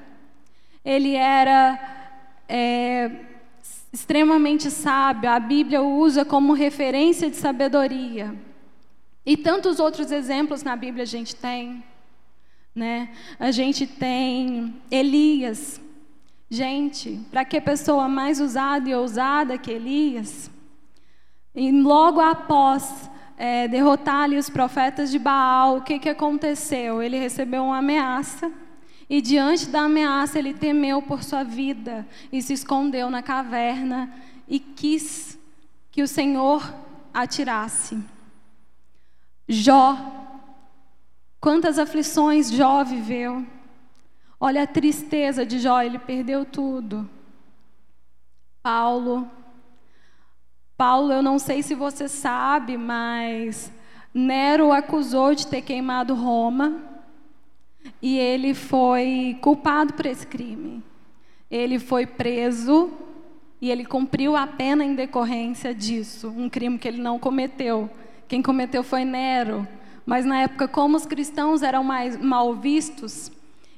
Ele 0.85 1.15
era 1.15 1.79
é, 2.47 3.09
extremamente 3.93 4.71
sábio. 4.71 5.29
A 5.29 5.39
Bíblia 5.39 5.81
o 5.81 5.99
usa 5.99 6.25
como 6.25 6.53
referência 6.53 7.29
de 7.29 7.35
sabedoria. 7.35 8.35
E 9.23 9.37
tantos 9.37 9.79
outros 9.79 10.11
exemplos 10.11 10.63
na 10.63 10.75
Bíblia 10.75 11.03
a 11.03 11.07
gente 11.07 11.35
tem. 11.35 11.83
Né? 12.73 13.09
A 13.39 13.51
gente 13.51 13.85
tem 13.85 14.81
Elias. 14.89 15.79
Gente, 16.49 17.19
para 17.31 17.45
que 17.45 17.61
pessoa 17.61 18.07
mais 18.07 18.41
usada 18.41 18.89
e 18.89 18.95
ousada 18.95 19.57
que 19.57 19.71
Elias? 19.71 20.49
E 21.55 21.71
logo 21.71 22.19
após 22.19 23.09
é, 23.37 23.67
derrotar 23.67 24.23
ali 24.23 24.37
os 24.37 24.49
profetas 24.49 25.11
de 25.11 25.19
Baal, 25.19 25.77
o 25.77 25.81
que, 25.81 25.99
que 25.99 26.09
aconteceu? 26.09 27.01
Ele 27.01 27.17
recebeu 27.17 27.63
uma 27.63 27.77
ameaça 27.77 28.51
e 29.09 29.21
diante 29.21 29.67
da 29.67 29.81
ameaça, 29.81 30.39
ele 30.39 30.53
temeu 30.53 31.01
por 31.01 31.23
sua 31.23 31.43
vida 31.43 32.07
e 32.31 32.41
se 32.41 32.53
escondeu 32.53 33.09
na 33.09 33.21
caverna 33.21 34.13
e 34.47 34.59
quis 34.59 35.37
que 35.91 36.01
o 36.01 36.07
Senhor 36.07 36.73
atirasse. 37.13 38.01
Jó, 39.47 39.97
quantas 41.39 41.77
aflições 41.77 42.51
Jó 42.51 42.83
viveu. 42.83 43.45
Olha 44.39 44.63
a 44.63 44.67
tristeza 44.67 45.45
de 45.45 45.59
Jó, 45.59 45.81
ele 45.81 45.99
perdeu 45.99 46.45
tudo. 46.45 47.09
Paulo, 48.61 49.29
Paulo, 50.77 51.11
eu 51.11 51.21
não 51.21 51.37
sei 51.37 51.61
se 51.61 51.75
você 51.75 52.07
sabe, 52.07 52.77
mas 52.77 53.71
Nero 54.13 54.67
o 54.67 54.73
acusou 54.73 55.35
de 55.35 55.47
ter 55.47 55.61
queimado 55.61 56.15
Roma 56.15 56.92
e 58.01 58.17
ele 58.17 58.53
foi 58.53 59.37
culpado 59.41 59.93
por 59.93 60.05
esse 60.05 60.25
crime. 60.27 60.83
Ele 61.49 61.79
foi 61.79 62.05
preso 62.05 62.91
e 63.61 63.71
ele 63.71 63.85
cumpriu 63.85 64.35
a 64.35 64.45
pena 64.45 64.83
em 64.83 64.93
decorrência 64.95 65.73
disso, 65.73 66.27
um 66.29 66.49
crime 66.49 66.77
que 66.77 66.87
ele 66.87 67.01
não 67.01 67.17
cometeu. 67.17 67.89
Quem 68.27 68.41
cometeu 68.41 68.83
foi 68.83 69.05
Nero. 69.05 69.67
Mas 70.05 70.25
na 70.25 70.41
época, 70.41 70.67
como 70.67 70.97
os 70.97 71.05
cristãos 71.05 71.61
eram 71.61 71.83
mais 71.83 72.17
mal 72.17 72.53
vistos, 72.55 73.31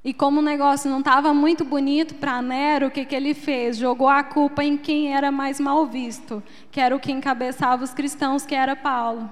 e 0.03 0.13
como 0.13 0.39
o 0.39 0.43
negócio 0.43 0.89
não 0.89 0.99
estava 0.99 1.33
muito 1.33 1.65
bonito 1.65 2.15
para 2.15 2.41
Nero, 2.41 2.87
o 2.87 2.91
que, 2.91 3.05
que 3.05 3.15
ele 3.15 3.33
fez? 3.33 3.77
Jogou 3.77 4.07
a 4.07 4.23
culpa 4.23 4.63
em 4.63 4.77
quem 4.77 5.13
era 5.13 5.31
mais 5.31 5.59
mal 5.59 5.85
visto, 5.87 6.43
que 6.71 6.79
era 6.79 6.95
o 6.95 6.99
que 6.99 7.11
encabeçava 7.11 7.83
os 7.83 7.93
cristãos, 7.93 8.45
que 8.45 8.53
era 8.53 8.75
Paulo. 8.75 9.29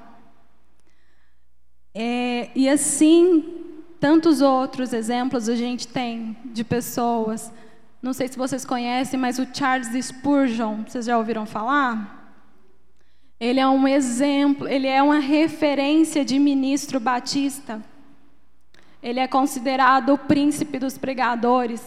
É, 1.93 2.49
e 2.55 2.67
assim, 2.67 3.52
Tantos 4.03 4.41
outros 4.41 4.91
exemplos 4.91 5.47
a 5.47 5.55
gente 5.55 5.87
tem 5.87 6.35
de 6.43 6.61
pessoas. 6.61 7.49
Não 8.01 8.11
sei 8.11 8.27
se 8.27 8.37
vocês 8.37 8.65
conhecem, 8.65 9.17
mas 9.17 9.39
o 9.39 9.47
Charles 9.53 10.07
Spurgeon, 10.07 10.83
vocês 10.85 11.05
já 11.05 11.17
ouviram 11.17 11.45
falar? 11.45 12.35
Ele 13.39 13.61
é 13.61 13.65
um 13.65 13.87
exemplo, 13.87 14.67
ele 14.67 14.87
é 14.87 15.01
uma 15.01 15.19
referência 15.19 16.25
de 16.25 16.37
ministro 16.37 16.99
batista. 16.99 17.81
Ele 19.01 19.21
é 19.21 19.25
considerado 19.25 20.15
o 20.15 20.17
príncipe 20.17 20.77
dos 20.79 20.97
pregadores. 20.97 21.81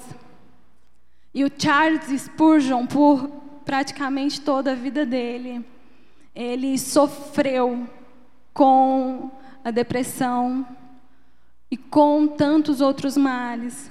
E 1.34 1.44
o 1.44 1.52
Charles 1.54 2.22
Spurgeon, 2.22 2.86
por 2.86 3.28
praticamente 3.62 4.40
toda 4.40 4.72
a 4.72 4.74
vida 4.74 5.04
dele, 5.04 5.62
ele 6.34 6.78
sofreu 6.78 7.86
com 8.54 9.30
a 9.62 9.70
depressão, 9.70 10.66
e 11.70 11.76
com 11.76 12.26
tantos 12.26 12.80
outros 12.80 13.16
males. 13.16 13.90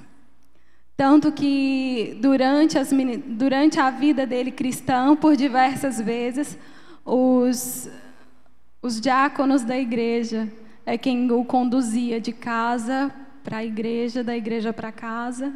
Tanto 0.97 1.31
que 1.31 2.17
durante, 2.21 2.77
as, 2.77 2.89
durante 3.27 3.79
a 3.79 3.89
vida 3.89 4.25
dele 4.25 4.51
cristã, 4.51 5.15
por 5.15 5.35
diversas 5.35 5.99
vezes, 5.99 6.57
os, 7.03 7.89
os 8.81 9.01
diáconos 9.01 9.63
da 9.63 9.77
igreja 9.77 10.51
é 10.85 10.97
quem 10.97 11.29
o 11.31 11.43
conduzia 11.43 12.21
de 12.21 12.31
casa 12.31 13.13
para 13.43 13.57
a 13.57 13.65
igreja, 13.65 14.23
da 14.23 14.37
igreja 14.37 14.71
para 14.71 14.91
casa. 14.91 15.53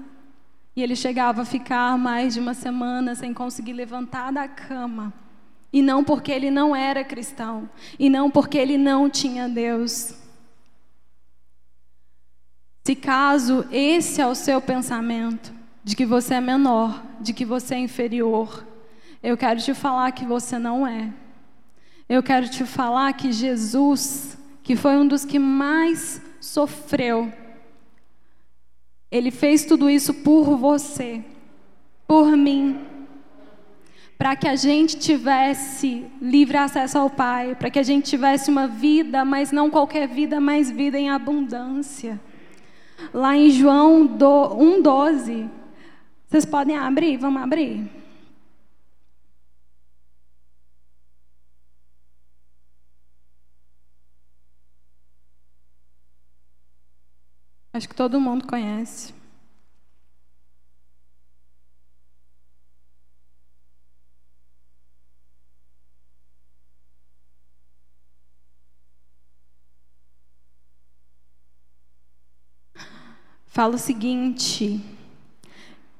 E 0.75 0.83
ele 0.83 0.95
chegava 0.95 1.43
a 1.43 1.45
ficar 1.45 1.97
mais 1.97 2.33
de 2.33 2.39
uma 2.39 2.53
semana 2.53 3.15
sem 3.15 3.33
conseguir 3.33 3.73
levantar 3.73 4.31
da 4.31 4.47
cama. 4.47 5.13
E 5.71 5.81
não 5.81 6.03
porque 6.03 6.31
ele 6.31 6.51
não 6.51 6.75
era 6.75 7.03
cristão, 7.03 7.69
e 7.97 8.09
não 8.09 8.29
porque 8.29 8.57
ele 8.57 8.77
não 8.77 9.07
tinha 9.07 9.47
Deus, 9.47 10.15
se 12.89 12.95
caso 12.95 13.67
esse 13.71 14.19
é 14.19 14.25
o 14.25 14.33
seu 14.33 14.59
pensamento, 14.59 15.53
de 15.83 15.95
que 15.95 16.07
você 16.07 16.33
é 16.33 16.41
menor, 16.41 17.03
de 17.21 17.33
que 17.33 17.45
você 17.45 17.75
é 17.75 17.77
inferior, 17.77 18.65
eu 19.21 19.37
quero 19.37 19.61
te 19.61 19.75
falar 19.75 20.11
que 20.11 20.25
você 20.25 20.57
não 20.57 20.87
é. 20.87 21.13
Eu 22.09 22.23
quero 22.23 22.49
te 22.49 22.65
falar 22.65 23.13
que 23.13 23.31
Jesus, 23.31 24.39
que 24.63 24.75
foi 24.75 24.97
um 24.97 25.07
dos 25.07 25.23
que 25.23 25.37
mais 25.37 26.19
sofreu. 26.41 27.31
Ele 29.11 29.29
fez 29.29 29.65
tudo 29.65 29.87
isso 29.87 30.11
por 30.11 30.57
você, 30.57 31.23
por 32.07 32.35
mim, 32.35 32.79
para 34.17 34.35
que 34.35 34.47
a 34.47 34.55
gente 34.55 34.97
tivesse 34.97 36.07
livre 36.19 36.57
acesso 36.57 36.97
ao 36.97 37.07
Pai, 37.11 37.53
para 37.53 37.69
que 37.69 37.77
a 37.77 37.83
gente 37.83 38.09
tivesse 38.09 38.49
uma 38.49 38.67
vida, 38.67 39.23
mas 39.23 39.51
não 39.51 39.69
qualquer 39.69 40.07
vida, 40.07 40.39
mas 40.39 40.71
vida 40.71 40.97
em 40.97 41.11
abundância. 41.11 42.19
Lá 43.13 43.35
em 43.35 43.49
João 43.49 44.07
1,12, 44.07 45.49
vocês 46.27 46.45
podem 46.45 46.77
abrir? 46.77 47.17
Vamos 47.17 47.41
abrir? 47.41 47.89
Acho 57.73 57.87
que 57.87 57.95
todo 57.95 58.19
mundo 58.19 58.45
conhece. 58.47 59.18
Fala 73.59 73.75
o 73.75 73.77
seguinte: 73.77 74.79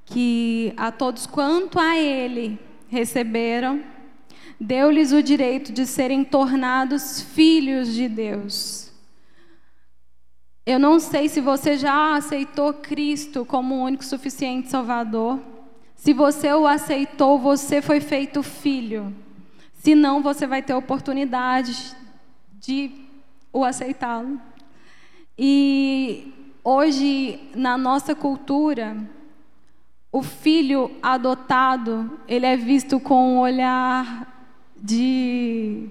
que 0.06 0.74
a 0.78 0.94
todos 0.94 1.28
quanto 1.28 1.78
a 1.78 1.98
ele 1.98 2.58
receberam, 2.88 3.84
deu-lhes 4.58 5.12
o 5.12 5.22
direito 5.22 5.74
de 5.74 5.86
serem 5.86 6.24
tornados 6.24 7.22
filhos 7.22 7.94
de 7.94 8.08
Deus 8.08 8.90
eu 10.70 10.78
não 10.78 11.00
sei 11.00 11.28
se 11.28 11.42
você 11.42 11.76
já 11.76 12.16
aceitou 12.16 12.72
Cristo 12.72 13.44
como 13.44 13.74
o 13.74 13.84
único 13.86 14.06
suficiente 14.06 14.70
Salvador. 14.70 15.40
Se 15.96 16.14
você 16.14 16.54
o 16.54 16.68
aceitou, 16.68 17.40
você 17.40 17.82
foi 17.82 18.00
feito 18.00 18.44
filho. 18.44 19.12
Se 19.74 19.96
não, 19.96 20.22
você 20.22 20.46
vai 20.46 20.62
ter 20.62 20.76
oportunidade 20.76 21.76
de 22.60 22.92
o 23.52 23.66
aceitá-lo. 23.66 24.40
E 25.36 26.32
hoje, 26.64 27.40
na 27.56 27.78
nossa 27.78 28.14
cultura, 28.16 28.98
o 30.12 30.24
filho 30.24 30.92
adotado, 31.02 32.20
ele 32.28 32.46
é 32.46 32.58
visto 32.58 33.00
com 33.00 33.36
um 33.36 33.40
olhar 33.40 34.28
de... 34.76 35.90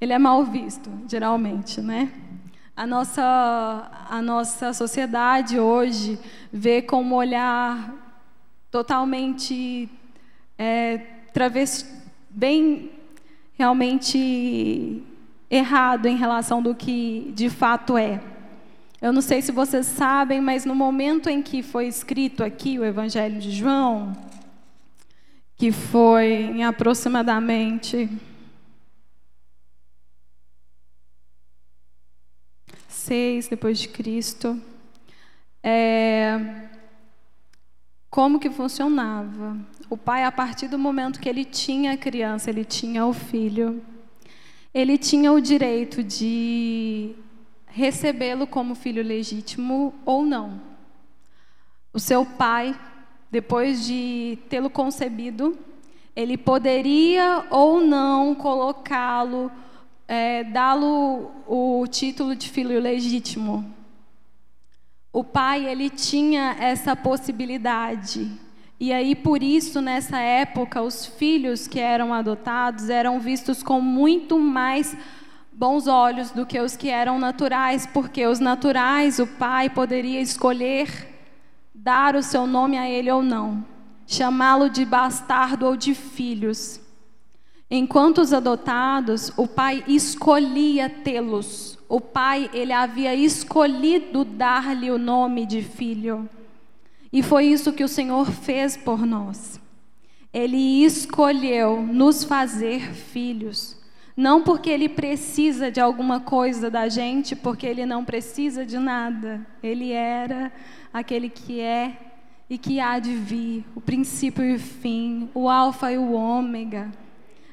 Ele 0.00 0.12
é 0.12 0.18
mal 0.18 0.44
visto, 0.44 0.90
geralmente, 1.08 1.80
né? 1.80 2.12
A 2.76 2.86
nossa, 2.86 3.90
a 4.10 4.20
nossa 4.20 4.72
sociedade 4.72 5.58
hoje 5.58 6.18
vê 6.52 6.82
com 6.82 7.02
um 7.02 7.14
olhar 7.14 7.94
totalmente 8.70 9.88
é, 10.58 10.98
travesti, 11.32 11.88
bem 12.28 12.90
realmente 13.54 15.02
errado 15.50 16.06
em 16.06 16.16
relação 16.16 16.62
do 16.62 16.74
que 16.74 17.32
de 17.34 17.48
fato 17.48 17.96
é. 17.96 18.20
Eu 19.00 19.12
não 19.12 19.20
sei 19.20 19.42
se 19.42 19.52
vocês 19.52 19.84
sabem, 19.84 20.40
mas 20.40 20.64
no 20.64 20.74
momento 20.74 21.28
em 21.28 21.42
que 21.42 21.62
foi 21.62 21.86
escrito 21.86 22.42
aqui 22.42 22.78
o 22.78 22.84
Evangelho 22.84 23.38
de 23.38 23.50
João, 23.50 24.16
que 25.54 25.70
foi 25.70 26.26
em 26.26 26.64
aproximadamente 26.64 28.08
6 32.88 33.48
depois 33.48 33.78
de 33.78 33.88
Cristo. 33.88 34.60
É, 35.62 36.38
como 38.08 38.40
que 38.40 38.48
funcionava? 38.48 39.58
O 39.90 39.96
pai, 39.96 40.24
a 40.24 40.32
partir 40.32 40.68
do 40.68 40.78
momento 40.78 41.20
que 41.20 41.28
ele 41.28 41.44
tinha 41.44 41.92
a 41.92 41.96
criança, 41.98 42.48
ele 42.48 42.64
tinha 42.64 43.04
o 43.04 43.12
filho, 43.12 43.82
ele 44.72 44.96
tinha 44.96 45.30
o 45.32 45.40
direito 45.40 46.02
de 46.02 47.14
recebê-lo 47.76 48.46
como 48.46 48.74
filho 48.74 49.02
legítimo 49.02 49.94
ou 50.06 50.24
não. 50.24 50.62
O 51.92 52.00
seu 52.00 52.24
pai, 52.24 52.74
depois 53.30 53.84
de 53.86 54.38
tê-lo 54.48 54.70
concebido, 54.70 55.58
ele 56.14 56.38
poderia 56.38 57.44
ou 57.50 57.82
não 57.82 58.34
colocá-lo 58.34 59.52
é, 60.08 60.42
dá-lo 60.44 61.30
o 61.46 61.86
título 61.86 62.34
de 62.34 62.48
filho 62.48 62.80
legítimo. 62.80 63.70
O 65.12 65.22
pai 65.22 65.66
ele 65.66 65.90
tinha 65.90 66.56
essa 66.58 66.96
possibilidade. 66.96 68.30
E 68.80 68.90
aí 68.90 69.14
por 69.14 69.42
isso 69.42 69.82
nessa 69.82 70.18
época 70.18 70.80
os 70.80 71.04
filhos 71.04 71.68
que 71.68 71.78
eram 71.78 72.14
adotados 72.14 72.88
eram 72.88 73.20
vistos 73.20 73.62
com 73.62 73.82
muito 73.82 74.38
mais 74.38 74.96
bons 75.56 75.86
olhos 75.86 76.30
do 76.32 76.44
que 76.44 76.60
os 76.60 76.76
que 76.76 76.90
eram 76.90 77.18
naturais, 77.18 77.86
porque 77.86 78.26
os 78.26 78.38
naturais 78.38 79.18
o 79.18 79.26
pai 79.26 79.70
poderia 79.70 80.20
escolher 80.20 81.08
dar 81.74 82.14
o 82.14 82.22
seu 82.22 82.46
nome 82.46 82.76
a 82.76 82.88
ele 82.88 83.10
ou 83.10 83.22
não, 83.22 83.64
chamá-lo 84.06 84.68
de 84.68 84.84
bastardo 84.84 85.64
ou 85.64 85.74
de 85.74 85.94
filhos. 85.94 86.78
Enquanto 87.70 88.18
os 88.18 88.34
adotados, 88.34 89.32
o 89.36 89.48
pai 89.48 89.82
escolhia 89.88 90.90
tê-los. 90.90 91.78
O 91.88 92.00
pai, 92.00 92.50
ele 92.52 92.72
havia 92.72 93.14
escolhido 93.14 94.24
dar-lhe 94.24 94.90
o 94.90 94.98
nome 94.98 95.46
de 95.46 95.62
filho. 95.62 96.28
E 97.12 97.22
foi 97.22 97.46
isso 97.46 97.72
que 97.72 97.82
o 97.82 97.88
Senhor 97.88 98.30
fez 98.30 98.76
por 98.76 99.06
nós. 99.06 99.58
Ele 100.32 100.84
escolheu 100.84 101.80
nos 101.80 102.24
fazer 102.24 102.92
filhos. 102.92 103.75
Não 104.16 104.42
porque 104.42 104.70
ele 104.70 104.88
precisa 104.88 105.70
de 105.70 105.80
alguma 105.80 106.20
coisa 106.20 106.70
da 106.70 106.88
gente, 106.88 107.36
porque 107.36 107.66
ele 107.66 107.84
não 107.84 108.04
precisa 108.04 108.64
de 108.64 108.78
nada. 108.78 109.46
Ele 109.62 109.92
era 109.92 110.50
aquele 110.92 111.28
que 111.28 111.60
é 111.60 111.98
e 112.48 112.56
que 112.56 112.80
há 112.80 112.98
de 112.98 113.14
vir, 113.14 113.64
o 113.74 113.80
princípio 113.80 114.44
e 114.44 114.54
o 114.54 114.58
fim, 114.58 115.28
o 115.34 115.48
Alfa 115.48 115.92
e 115.92 115.98
o 115.98 116.12
Ômega 116.12 116.92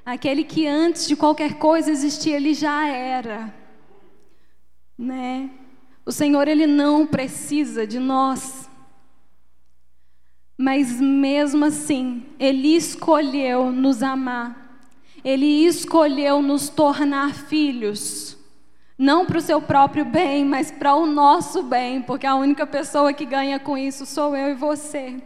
Aquele 0.05 0.43
que 0.43 0.67
antes 0.67 1.07
de 1.07 1.15
qualquer 1.15 1.53
coisa 1.53 1.89
existia, 1.89 2.35
ele 2.35 2.53
já 2.53 2.87
era. 2.87 3.53
Né? 4.97 5.49
O 6.05 6.11
Senhor 6.11 6.45
ele 6.47 6.67
não 6.67 7.07
precisa 7.07 7.87
de 7.87 7.99
nós. 7.99 8.69
Mas 10.57 10.99
mesmo 10.99 11.65
assim, 11.65 12.25
ele 12.37 12.75
escolheu 12.75 13.71
nos 13.71 14.03
amar. 14.03 14.62
Ele 15.23 15.65
escolheu 15.65 16.41
nos 16.41 16.69
tornar 16.69 17.33
filhos. 17.33 18.37
Não 18.97 19.25
para 19.25 19.37
o 19.37 19.41
seu 19.41 19.61
próprio 19.61 20.05
bem, 20.05 20.45
mas 20.45 20.71
para 20.71 20.95
o 20.95 21.05
nosso 21.05 21.63
bem, 21.63 22.01
porque 22.01 22.27
a 22.27 22.35
única 22.35 22.67
pessoa 22.67 23.13
que 23.13 23.25
ganha 23.25 23.59
com 23.59 23.77
isso 23.77 24.05
sou 24.05 24.35
eu 24.35 24.51
e 24.51 24.55
você. 24.55 25.21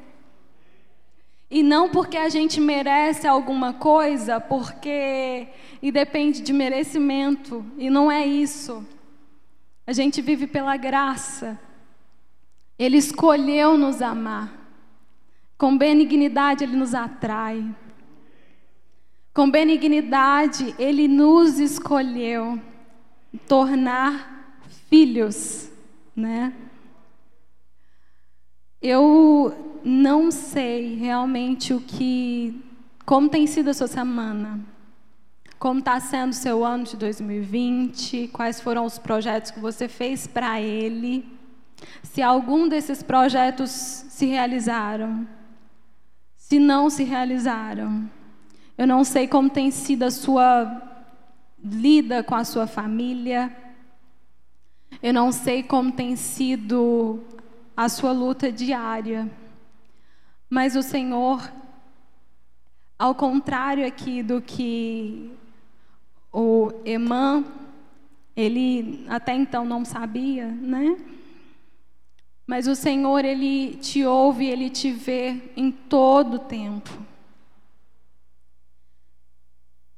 E 1.50 1.64
não 1.64 1.90
porque 1.90 2.18
a 2.18 2.30
gente 2.30 2.60
merece 2.60 3.28
alguma 3.28 3.74
coisa, 3.74 4.40
porque 4.40 5.48
e 5.82 5.92
depende 5.92 6.42
de 6.42 6.52
merecimento, 6.52 7.66
e 7.78 7.90
não 7.90 8.12
é 8.12 8.26
isso. 8.26 8.86
A 9.86 9.94
gente 9.94 10.22
vive 10.22 10.48
pela 10.48 10.76
graça. 10.76 11.58
Ele 12.78 12.98
escolheu 12.98 13.78
nos 13.78 14.02
amar. 14.02 14.54
Com 15.58 15.78
benignidade 15.78 16.64
ele 16.64 16.76
nos 16.76 16.94
atrai. 16.94 17.66
Com 19.38 19.52
benignidade 19.52 20.74
ele 20.80 21.08
nos 21.08 21.60
escolheu 21.60 22.60
tornar 23.48 24.58
filhos, 24.90 25.70
né? 26.16 26.52
Eu 28.82 29.80
não 29.84 30.32
sei 30.32 30.96
realmente 30.96 31.72
o 31.72 31.80
que, 31.80 32.66
como 33.06 33.30
tem 33.30 33.46
sido 33.46 33.70
a 33.70 33.76
sua 33.76 33.86
semana, 33.86 34.60
como 35.60 35.82
está 35.82 36.00
sendo 36.00 36.32
o 36.32 36.36
seu 36.36 36.66
ano 36.66 36.86
de 36.86 36.98
2020, 36.98 38.30
quais 38.30 38.60
foram 38.60 38.86
os 38.86 38.98
projetos 38.98 39.52
que 39.52 39.60
você 39.60 39.88
fez 39.88 40.26
para 40.26 40.60
ele, 40.60 41.32
se 42.02 42.24
algum 42.24 42.68
desses 42.68 43.04
projetos 43.04 43.70
se 43.70 44.26
realizaram, 44.26 45.28
se 46.36 46.58
não 46.58 46.90
se 46.90 47.04
realizaram. 47.04 48.17
Eu 48.78 48.86
não 48.86 49.04
sei 49.04 49.28
como 49.28 49.50
tem 49.50 49.72
sido 49.72 50.04
a 50.04 50.12
sua 50.12 50.82
lida 51.64 52.22
com 52.22 52.36
a 52.36 52.44
sua 52.44 52.68
família. 52.68 53.52
Eu 55.02 55.12
não 55.12 55.32
sei 55.32 55.64
como 55.64 55.92
tem 55.92 56.16
sido 56.16 57.24
a 57.76 57.90
sua 57.90 58.12
luta 58.12 58.52
diária. 58.52 59.28
Mas 60.48 60.76
o 60.76 60.84
Senhor, 60.84 61.52
ao 63.00 63.16
contrário 63.16 63.86
aqui 63.86 64.22
do 64.22 64.40
que 64.42 65.32
o 66.32 66.72
Emã 66.86 67.44
Ele 68.36 69.04
até 69.10 69.34
então 69.34 69.66
não 69.66 69.84
sabia, 69.84 70.48
né? 70.48 70.98
Mas 72.46 72.68
o 72.68 72.76
Senhor, 72.76 73.26
Ele 73.26 73.76
te 73.78 74.06
ouve, 74.06 74.46
Ele 74.46 74.70
te 74.70 74.92
vê 74.92 75.52
em 75.56 75.72
todo 75.72 76.38
tempo. 76.38 77.17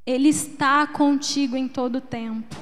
Ele 0.06 0.30
está 0.30 0.88
contigo 0.88 1.56
em 1.56 1.68
todo 1.68 2.02
tempo. 2.02 2.56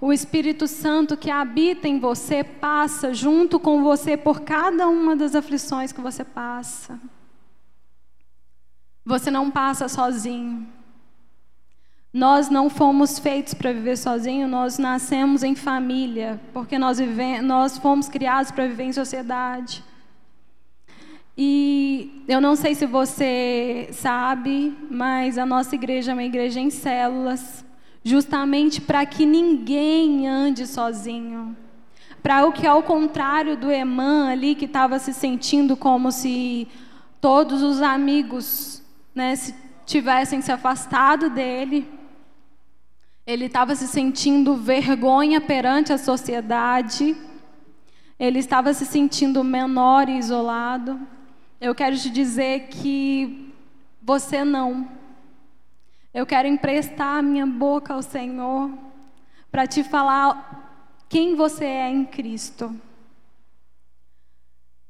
O 0.00 0.12
Espírito 0.12 0.66
Santo 0.66 1.16
que 1.16 1.30
habita 1.30 1.86
em 1.86 1.98
você 1.98 2.42
passa 2.42 3.12
junto 3.12 3.60
com 3.60 3.82
você 3.82 4.16
por 4.16 4.40
cada 4.40 4.88
uma 4.88 5.14
das 5.14 5.34
aflições 5.34 5.92
que 5.92 6.00
você 6.00 6.24
passa. 6.24 6.98
Você 9.04 9.30
não 9.30 9.50
passa 9.50 9.88
sozinho. 9.88 10.66
Nós 12.12 12.48
não 12.48 12.68
fomos 12.68 13.18
feitos 13.18 13.54
para 13.54 13.72
viver 13.72 13.96
sozinho, 13.96 14.48
nós 14.48 14.78
nascemos 14.78 15.44
em 15.44 15.54
família, 15.54 16.40
porque 16.52 16.76
nós, 16.76 16.98
nós 17.42 17.78
fomos 17.78 18.08
criados 18.08 18.50
para 18.50 18.66
viver 18.66 18.84
em 18.84 18.92
sociedade. 18.92 19.84
E 21.36 22.24
eu 22.28 22.40
não 22.40 22.54
sei 22.56 22.74
se 22.74 22.86
você 22.86 23.88
sabe, 23.92 24.76
mas 24.90 25.38
a 25.38 25.46
nossa 25.46 25.74
igreja 25.74 26.12
é 26.12 26.14
uma 26.14 26.24
igreja 26.24 26.60
em 26.60 26.70
células, 26.70 27.64
justamente 28.04 28.80
para 28.80 29.04
que 29.06 29.24
ninguém 29.24 30.28
ande 30.28 30.66
sozinho. 30.66 31.56
Para 32.22 32.44
o 32.46 32.52
que 32.52 32.66
ao 32.66 32.82
contrário 32.82 33.56
do 33.56 33.70
Eman 33.70 34.28
ali, 34.28 34.54
que 34.54 34.66
estava 34.66 34.98
se 34.98 35.12
sentindo 35.14 35.76
como 35.76 36.12
se 36.12 36.68
todos 37.20 37.62
os 37.62 37.80
amigos 37.80 38.82
né, 39.14 39.34
se 39.36 39.54
tivessem 39.86 40.40
se 40.40 40.52
afastado 40.52 41.30
dele. 41.30 41.88
Ele 43.26 43.46
estava 43.46 43.74
se 43.74 43.86
sentindo 43.86 44.56
vergonha 44.56 45.40
perante 45.40 45.92
a 45.92 45.98
sociedade. 45.98 47.16
Ele 48.18 48.38
estava 48.38 48.72
se 48.74 48.84
sentindo 48.84 49.42
menor 49.42 50.08
e 50.08 50.18
isolado. 50.18 51.00
Eu 51.60 51.74
quero 51.74 51.94
te 51.98 52.08
dizer 52.08 52.68
que 52.68 53.52
você 54.00 54.42
não. 54.44 54.88
Eu 56.12 56.24
quero 56.24 56.48
emprestar 56.48 57.18
a 57.18 57.22
minha 57.22 57.46
boca 57.46 57.92
ao 57.92 58.02
Senhor 58.02 58.70
para 59.50 59.66
te 59.66 59.84
falar 59.84 61.04
quem 61.06 61.34
você 61.34 61.66
é 61.66 61.90
em 61.90 62.06
Cristo. 62.06 62.74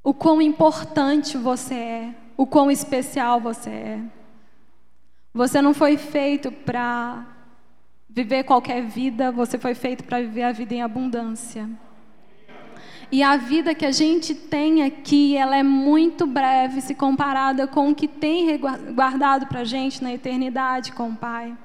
O 0.03 0.15
quão 0.15 0.41
importante 0.41 1.37
você 1.37 1.75
é, 1.75 2.15
o 2.37 2.47
quão 2.47 2.71
especial 2.71 3.41
você 3.41 3.71
é. 3.71 4.01
Você 5.35 5.61
não 5.61 5.75
foi 5.75 5.97
feito 5.97 6.53
para 6.53 7.27
viver 8.09 8.45
qualquer 8.45 8.83
vida, 8.83 9.33
você 9.33 9.59
foi 9.59 9.75
feito 9.75 10.05
para 10.05 10.21
viver 10.21 10.45
a 10.45 10.53
vida 10.53 10.75
em 10.75 10.83
abundância. 10.83 11.69
E 13.13 13.25
a 13.25 13.37
vida 13.37 13.75
que 13.75 13.85
a 13.85 13.91
gente 13.91 14.35
tem 14.35 14.85
aqui, 14.85 15.37
ela 15.37 15.57
é 15.57 15.63
muito 15.65 16.27
breve 16.27 16.81
se 16.81 16.95
comparada 16.95 17.67
com 17.67 17.91
o 17.91 17.95
que 17.95 18.07
tem 18.07 18.57
guardado 18.95 19.47
para 19.47 19.61
a 19.61 19.65
gente 19.65 20.03
na 20.03 20.13
eternidade 20.13 20.93
com 20.93 21.11
o 21.11 21.17
Pai. 21.17 21.57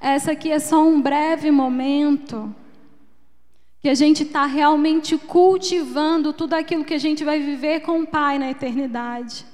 Essa 0.00 0.32
aqui 0.32 0.50
é 0.50 0.58
só 0.58 0.82
um 0.82 1.00
breve 1.00 1.50
momento 1.50 2.54
que 3.80 3.88
a 3.90 3.94
gente 3.94 4.22
está 4.22 4.46
realmente 4.46 5.18
cultivando 5.18 6.32
tudo 6.32 6.54
aquilo 6.54 6.86
que 6.86 6.94
a 6.94 6.98
gente 6.98 7.22
vai 7.22 7.38
viver 7.38 7.80
com 7.80 8.00
o 8.00 8.06
Pai 8.06 8.38
na 8.38 8.50
eternidade. 8.50 9.44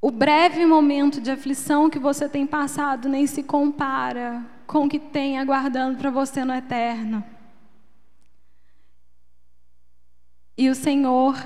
O 0.00 0.12
breve 0.12 0.64
momento 0.64 1.20
de 1.20 1.32
aflição 1.32 1.90
que 1.90 1.98
você 1.98 2.28
tem 2.28 2.46
passado 2.46 3.08
nem 3.08 3.26
se 3.26 3.42
compara 3.42 4.46
com 4.68 4.84
o 4.84 4.88
que 4.88 5.00
tem 5.00 5.36
aguardando 5.36 5.98
para 5.98 6.10
você 6.10 6.44
no 6.44 6.54
eterno. 6.54 7.24
E 10.60 10.68
o 10.68 10.74
Senhor, 10.74 11.42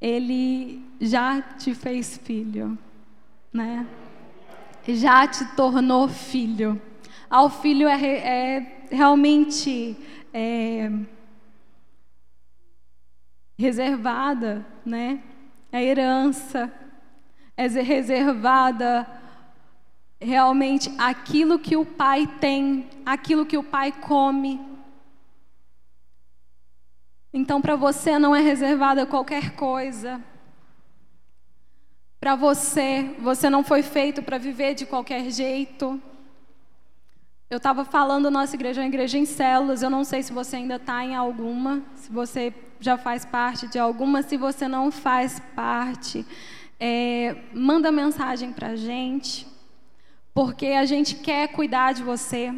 Ele 0.00 0.82
já 1.00 1.40
te 1.40 1.72
fez 1.72 2.16
filho, 2.16 2.76
né? 3.52 3.86
Já 4.88 5.28
te 5.28 5.44
tornou 5.54 6.08
filho. 6.08 6.82
Ao 7.30 7.48
filho 7.48 7.86
é, 7.86 8.02
é 8.02 8.86
realmente 8.90 9.96
é, 10.34 10.90
reservada, 13.56 14.66
né? 14.84 15.22
A 15.70 15.80
herança 15.80 16.72
é 17.56 17.68
reservada 17.68 19.06
realmente 20.20 20.92
aquilo 20.98 21.56
que 21.56 21.76
o 21.76 21.86
pai 21.86 22.26
tem, 22.40 22.84
aquilo 23.06 23.46
que 23.46 23.56
o 23.56 23.62
pai 23.62 23.92
come. 23.92 24.71
Então, 27.32 27.60
para 27.60 27.76
você 27.76 28.18
não 28.18 28.34
é 28.36 28.40
reservada 28.40 29.06
qualquer 29.06 29.54
coisa. 29.54 30.20
Para 32.20 32.34
você, 32.34 33.14
você 33.18 33.48
não 33.48 33.64
foi 33.64 33.82
feito 33.82 34.22
para 34.22 34.38
viver 34.38 34.74
de 34.74 34.86
qualquer 34.86 35.30
jeito. 35.30 36.00
Eu 37.50 37.56
estava 37.56 37.84
falando, 37.84 38.30
nossa 38.30 38.54
igreja 38.54 38.80
é 38.80 38.84
uma 38.84 38.88
igreja 38.88 39.18
em 39.18 39.24
células. 39.24 39.82
Eu 39.82 39.90
não 39.90 40.04
sei 40.04 40.22
se 40.22 40.32
você 40.32 40.56
ainda 40.56 40.76
está 40.76 41.04
em 41.04 41.14
alguma, 41.14 41.82
se 41.96 42.10
você 42.10 42.54
já 42.78 42.96
faz 42.96 43.24
parte 43.24 43.66
de 43.66 43.78
alguma, 43.78 44.22
se 44.22 44.36
você 44.36 44.68
não 44.68 44.90
faz 44.90 45.40
parte 45.54 46.24
é, 46.84 47.36
manda 47.54 47.92
mensagem 47.92 48.52
para 48.52 48.70
a 48.70 48.76
gente, 48.76 49.46
porque 50.34 50.66
a 50.66 50.84
gente 50.84 51.14
quer 51.14 51.46
cuidar 51.46 51.92
de 51.92 52.02
você. 52.02 52.52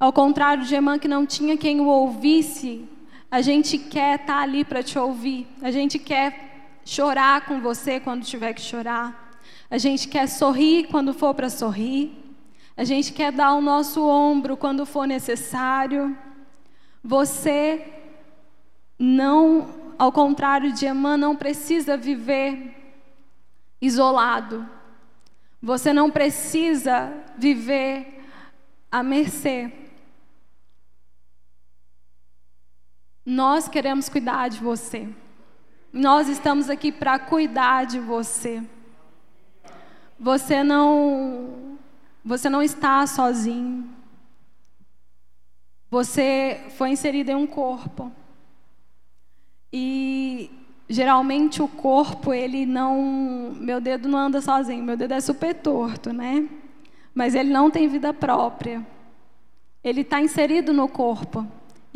Ao 0.00 0.10
contrário 0.10 0.64
de 0.64 0.74
Emã, 0.74 0.98
que 0.98 1.06
não 1.06 1.26
tinha 1.26 1.54
quem 1.54 1.78
o 1.78 1.88
ouvisse, 1.88 2.88
a 3.30 3.40
gente 3.42 3.76
quer 3.76 4.20
estar 4.20 4.34
tá 4.34 4.40
ali 4.40 4.64
para 4.64 4.82
te 4.82 4.98
ouvir. 4.98 5.46
A 5.60 5.70
gente 5.70 5.98
quer 5.98 6.80
chorar 6.84 7.44
com 7.44 7.60
você 7.60 8.00
quando 8.00 8.24
tiver 8.24 8.54
que 8.54 8.60
chorar. 8.60 9.36
A 9.70 9.76
gente 9.76 10.08
quer 10.08 10.26
sorrir 10.26 10.88
quando 10.88 11.12
for 11.12 11.34
para 11.34 11.50
sorrir. 11.50 12.16
A 12.76 12.84
gente 12.84 13.12
quer 13.12 13.30
dar 13.32 13.54
o 13.54 13.60
nosso 13.60 14.06
ombro 14.06 14.56
quando 14.56 14.86
for 14.86 15.06
necessário. 15.06 16.16
Você 17.04 17.86
não, 18.98 19.68
ao 19.98 20.10
contrário 20.10 20.72
de 20.72 20.86
Emã, 20.86 21.16
não 21.16 21.36
precisa 21.36 21.96
viver 21.96 22.74
isolado. 23.80 24.66
Você 25.60 25.92
não 25.92 26.10
precisa 26.10 27.12
viver 27.36 28.24
à 28.90 29.02
mercê. 29.02 29.70
Nós 33.30 33.68
queremos 33.68 34.08
cuidar 34.08 34.48
de 34.48 34.58
você. 34.58 35.06
Nós 35.92 36.30
estamos 36.30 36.70
aqui 36.70 36.90
para 36.90 37.18
cuidar 37.18 37.84
de 37.84 38.00
você. 38.00 38.62
Você 40.18 40.64
não 40.64 41.76
você 42.24 42.48
não 42.48 42.62
está 42.62 43.06
sozinho. 43.06 43.86
Você 45.90 46.68
foi 46.78 46.88
inserido 46.88 47.28
em 47.28 47.34
um 47.34 47.46
corpo. 47.46 48.10
E 49.70 50.50
geralmente 50.88 51.60
o 51.60 51.68
corpo, 51.68 52.32
ele 52.32 52.64
não. 52.64 53.54
Meu 53.60 53.78
dedo 53.78 54.08
não 54.08 54.20
anda 54.20 54.40
sozinho, 54.40 54.82
meu 54.82 54.96
dedo 54.96 55.12
é 55.12 55.20
super 55.20 55.54
torto, 55.54 56.14
né? 56.14 56.48
Mas 57.14 57.34
ele 57.34 57.52
não 57.52 57.70
tem 57.70 57.88
vida 57.88 58.14
própria. 58.14 58.86
Ele 59.84 60.00
está 60.00 60.18
inserido 60.18 60.72
no 60.72 60.88
corpo. 60.88 61.46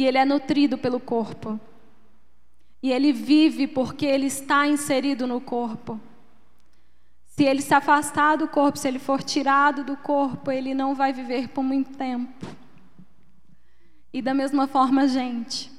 E 0.02 0.04
ele 0.04 0.18
é 0.18 0.24
nutrido 0.24 0.76
pelo 0.76 0.98
corpo. 0.98 1.60
E 2.82 2.90
ele 2.90 3.12
vive 3.12 3.68
porque 3.68 4.04
ele 4.04 4.26
está 4.26 4.66
inserido 4.66 5.28
no 5.28 5.40
corpo. 5.40 6.00
Se 7.24 7.44
ele 7.44 7.62
se 7.62 7.72
afastar 7.72 8.34
do 8.34 8.48
corpo, 8.48 8.80
se 8.80 8.88
ele 8.88 8.98
for 8.98 9.22
tirado 9.22 9.84
do 9.84 9.96
corpo, 9.96 10.50
ele 10.50 10.74
não 10.74 10.92
vai 10.92 11.12
viver 11.12 11.50
por 11.50 11.62
muito 11.62 11.96
tempo. 11.96 12.44
E 14.12 14.20
da 14.20 14.34
mesma 14.34 14.66
forma, 14.66 15.06
gente, 15.06 15.70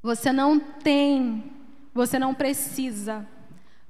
você 0.00 0.32
não 0.32 0.60
tem 0.60 1.42
você 1.92 2.16
não 2.16 2.32
precisa 2.32 3.26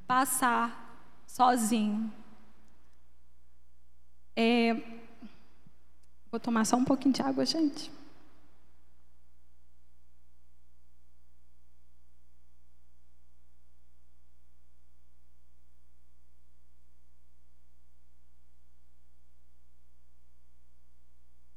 passar 0.07 0.97
sozinho. 1.27 2.11
É... 4.35 4.73
Vou 6.31 6.41
tomar 6.41 6.65
só 6.65 6.77
um 6.77 6.87
pouquinho 6.87 7.13
de 7.13 7.21
água, 7.21 7.45
gente. 7.45 8.00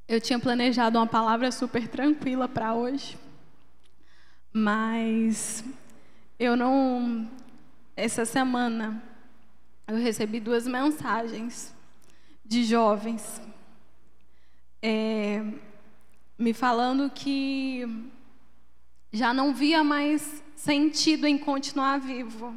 Eu 0.06 0.20
tinha 0.20 0.38
planejado 0.38 0.98
uma 0.98 1.06
palavra 1.06 1.50
super 1.50 1.88
tranquila 1.88 2.46
para 2.46 2.74
hoje, 2.74 3.18
mas 4.52 5.64
eu 6.38 6.56
não. 6.56 7.30
Essa 7.96 8.24
semana 8.24 9.02
eu 9.86 9.96
recebi 9.96 10.40
duas 10.40 10.66
mensagens 10.66 11.74
de 12.44 12.64
jovens 12.64 13.40
é, 14.86 15.42
me 16.38 16.52
falando 16.52 17.08
que 17.08 18.10
já 19.10 19.32
não 19.32 19.54
via 19.54 19.82
mais 19.82 20.44
sentido 20.54 21.26
em 21.26 21.38
continuar 21.38 21.98
vivo. 21.98 22.54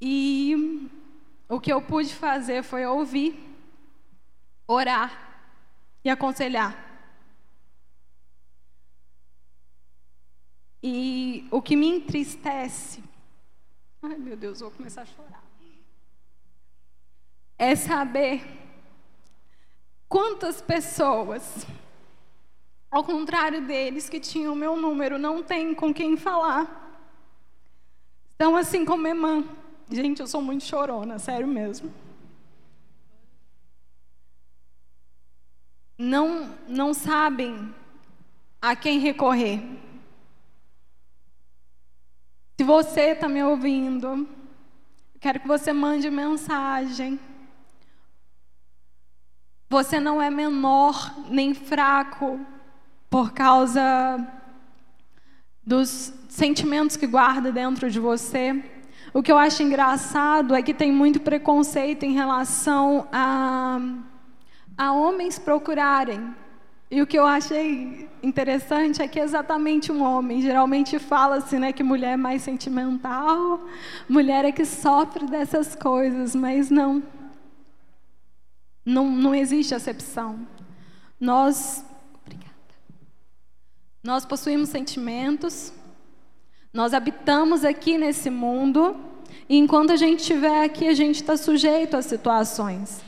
E 0.00 0.90
o 1.48 1.60
que 1.60 1.72
eu 1.72 1.80
pude 1.80 2.12
fazer 2.12 2.64
foi 2.64 2.84
ouvir, 2.84 3.38
orar 4.66 5.42
e 6.04 6.10
aconselhar. 6.10 6.84
E 10.82 11.48
o 11.50 11.60
que 11.60 11.74
me 11.74 11.88
entristece, 11.88 13.02
ai 14.02 14.16
meu 14.16 14.36
Deus, 14.36 14.60
vou 14.60 14.70
começar 14.70 15.02
a 15.02 15.06
chorar, 15.06 15.42
é 17.58 17.74
saber 17.74 18.44
quantas 20.08 20.60
pessoas, 20.60 21.66
ao 22.90 23.02
contrário 23.02 23.66
deles 23.66 24.08
que 24.08 24.20
tinham 24.20 24.52
o 24.52 24.56
meu 24.56 24.76
número, 24.76 25.18
não 25.18 25.42
têm 25.42 25.74
com 25.74 25.92
quem 25.92 26.16
falar. 26.16 26.84
Então, 28.36 28.54
assim 28.56 28.84
como 28.84 29.08
irmã, 29.08 29.42
gente, 29.90 30.20
eu 30.20 30.26
sou 30.26 30.42
muito 30.42 30.62
chorona, 30.62 31.18
sério 31.18 31.48
mesmo. 31.48 31.92
Não, 35.98 36.54
não 36.68 36.92
sabem 36.92 37.74
a 38.60 38.76
quem 38.76 38.98
recorrer. 38.98 39.62
Se 42.58 42.64
você 42.64 43.12
está 43.12 43.28
me 43.28 43.42
ouvindo, 43.42 44.28
quero 45.20 45.40
que 45.40 45.48
você 45.48 45.72
mande 45.72 46.10
mensagem. 46.10 47.18
Você 49.68 49.98
não 49.98 50.22
é 50.22 50.30
menor 50.30 51.14
nem 51.28 51.54
fraco 51.54 52.40
por 53.10 53.32
causa 53.32 54.26
dos 55.62 56.12
sentimentos 56.28 56.96
que 56.96 57.06
guarda 57.06 57.50
dentro 57.50 57.90
de 57.90 57.98
você. 57.98 58.64
O 59.12 59.22
que 59.22 59.32
eu 59.32 59.38
acho 59.38 59.62
engraçado 59.62 60.54
é 60.54 60.62
que 60.62 60.74
tem 60.74 60.92
muito 60.92 61.20
preconceito 61.20 62.04
em 62.04 62.12
relação 62.12 63.08
a, 63.12 63.78
a 64.76 64.92
homens 64.92 65.38
procurarem. 65.38 66.34
E 66.88 67.02
o 67.02 67.06
que 67.06 67.18
eu 67.18 67.26
achei 67.26 68.08
interessante 68.22 69.02
é 69.02 69.08
que 69.08 69.18
exatamente 69.18 69.90
um 69.90 70.02
homem, 70.04 70.40
geralmente 70.40 70.98
fala-se 70.98 71.58
né, 71.58 71.72
que 71.72 71.82
mulher 71.82 72.12
é 72.12 72.16
mais 72.16 72.42
sentimental, 72.42 73.60
mulher 74.08 74.44
é 74.44 74.52
que 74.52 74.64
sofre 74.64 75.26
dessas 75.26 75.74
coisas, 75.74 76.34
mas 76.34 76.70
não. 76.70 77.02
Não, 78.84 79.10
não 79.10 79.34
existe 79.34 79.74
acepção. 79.74 80.46
Nós, 81.18 81.84
obrigada. 82.24 82.52
Nós 84.04 84.24
possuímos 84.24 84.68
sentimentos, 84.68 85.72
nós 86.72 86.94
habitamos 86.94 87.64
aqui 87.64 87.98
nesse 87.98 88.30
mundo, 88.30 88.96
e 89.48 89.56
enquanto 89.56 89.90
a 89.90 89.96
gente 89.96 90.20
estiver 90.20 90.62
aqui, 90.62 90.86
a 90.86 90.94
gente 90.94 91.16
está 91.16 91.36
sujeito 91.36 91.96
às 91.96 92.06
situações. 92.06 93.04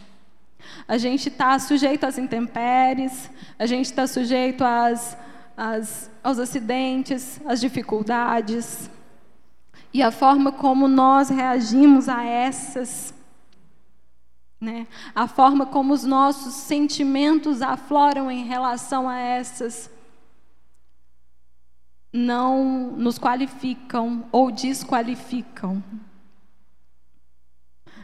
A 0.87 0.99
gente 0.99 1.29
está 1.29 1.59
sujeito 1.59 2.05
às 2.05 2.19
intempéries, 2.19 3.31
a 3.59 3.67
gente 3.67 3.87
está 3.87 4.07
sujeito 4.07 4.65
às, 4.65 5.17
às, 5.57 6.11
aos 6.23 6.39
acidentes, 6.39 7.41
às 7.47 7.61
dificuldades. 7.61 8.91
E 9.93 10.03
a 10.03 10.11
forma 10.11 10.53
como 10.53 10.89
nós 10.89 11.29
reagimos 11.29 12.09
a 12.09 12.25
essas 12.25 13.15
né? 14.61 14.89
A 15.15 15.29
forma 15.29 15.67
como 15.67 15.95
os 15.95 16.03
nossos 16.03 16.55
sentimentos 16.55 17.63
afloram 17.63 18.31
em 18.31 18.45
relação 18.45 19.09
a 19.09 19.17
essas 19.17 19.89
não 22.13 22.91
nos 22.93 23.19
qualificam 23.19 24.27
ou 24.33 24.51
desqualificam. 24.51 25.83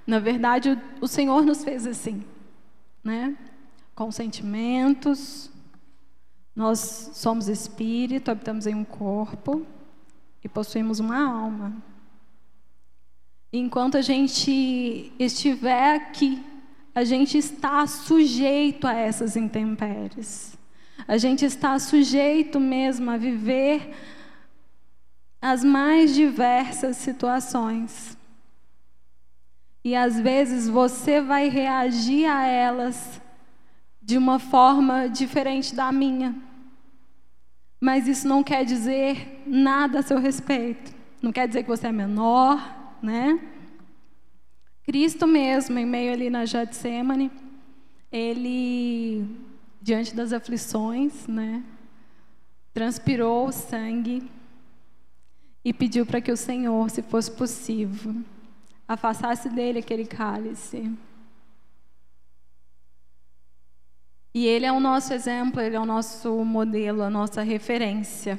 Na 0.07 0.19
verdade, 0.19 0.71
o, 0.71 1.05
o 1.05 1.09
Senhor 1.09 1.45
nos 1.45 1.64
fez 1.64 1.87
assim, 1.87 2.23
né? 3.05 3.37
Com 3.95 4.11
sentimentos. 4.11 5.51
Nós 6.57 7.11
somos 7.14 7.49
espírito, 7.49 8.31
habitamos 8.31 8.67
em 8.67 8.75
um 8.75 8.85
corpo 8.85 9.67
e 10.43 10.49
possuímos 10.49 10.99
uma 10.99 11.19
alma. 11.19 11.77
Enquanto 13.53 13.97
a 13.97 14.03
gente 14.03 15.12
estiver 15.19 15.95
aqui, 15.95 16.43
a 16.95 17.05
gente 17.05 17.37
está 17.37 17.87
sujeito 17.87 18.87
a 18.87 18.95
essas 18.95 19.37
intempéries. 19.37 20.57
A 21.07 21.19
gente 21.19 21.45
está 21.45 21.79
sujeito 21.79 22.59
mesmo 22.59 23.11
a 23.11 23.17
viver 23.17 23.95
as 25.40 25.62
mais 25.62 26.14
diversas 26.14 26.97
situações. 26.97 28.17
E 29.85 29.94
às 29.94 30.18
vezes 30.18 30.68
você 30.68 31.20
vai 31.20 31.49
reagir 31.51 32.25
a 32.25 32.47
elas 32.47 33.20
de 34.01 34.16
uma 34.16 34.38
forma 34.38 35.09
diferente 35.09 35.75
da 35.75 35.92
minha. 35.92 36.35
Mas 37.81 38.09
isso 38.09 38.27
não 38.27 38.42
quer 38.42 38.64
dizer 38.64 39.42
nada 39.47 39.99
a 39.99 40.03
seu 40.03 40.18
respeito. 40.18 40.94
Não 41.20 41.31
quer 41.31 41.47
dizer 41.47 41.62
que 41.62 41.68
você 41.68 41.88
é 41.88 41.92
menor, 41.92 42.97
né? 43.03 43.38
Cristo 44.85 45.27
mesmo, 45.27 45.79
em 45.79 45.87
meio 45.87 46.12
ali 46.12 46.29
na 46.29 46.44
Getsemane, 46.44 47.31
ele, 48.12 49.27
diante 49.81 50.14
das 50.14 50.33
aflições, 50.33 51.27
né, 51.27 51.64
transpirou 52.73 53.49
o 53.49 53.53
sangue 53.53 54.23
e 55.64 55.73
pediu 55.73 56.05
para 56.05 56.20
que 56.20 56.31
o 56.31 56.37
Senhor, 56.37 56.90
se 56.90 57.01
fosse 57.01 57.31
possível, 57.31 58.14
afastasse 58.87 59.49
dele 59.49 59.79
aquele 59.79 60.07
cálice. 60.07 60.92
E 64.35 64.47
ele 64.47 64.66
é 64.66 64.73
o 64.73 64.81
nosso 64.81 65.14
exemplo, 65.14 65.61
ele 65.61 65.77
é 65.77 65.81
o 65.81 65.87
nosso 65.87 66.44
modelo, 66.44 67.03
a 67.03 67.11
nossa 67.11 67.42
referência. 67.42 68.37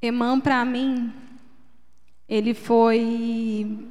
Emã, 0.00 0.38
para 0.38 0.62
mim, 0.66 1.10
ele 2.28 2.52
foi, 2.52 3.88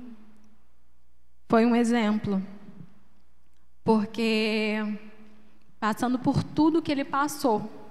foi 1.50 1.66
um 1.66 1.76
exemplo. 1.76 2.40
Porque, 3.84 4.76
passando 5.80 6.20
por 6.20 6.44
tudo 6.44 6.82
que 6.82 6.92
ele 6.92 7.04
passou, 7.04 7.83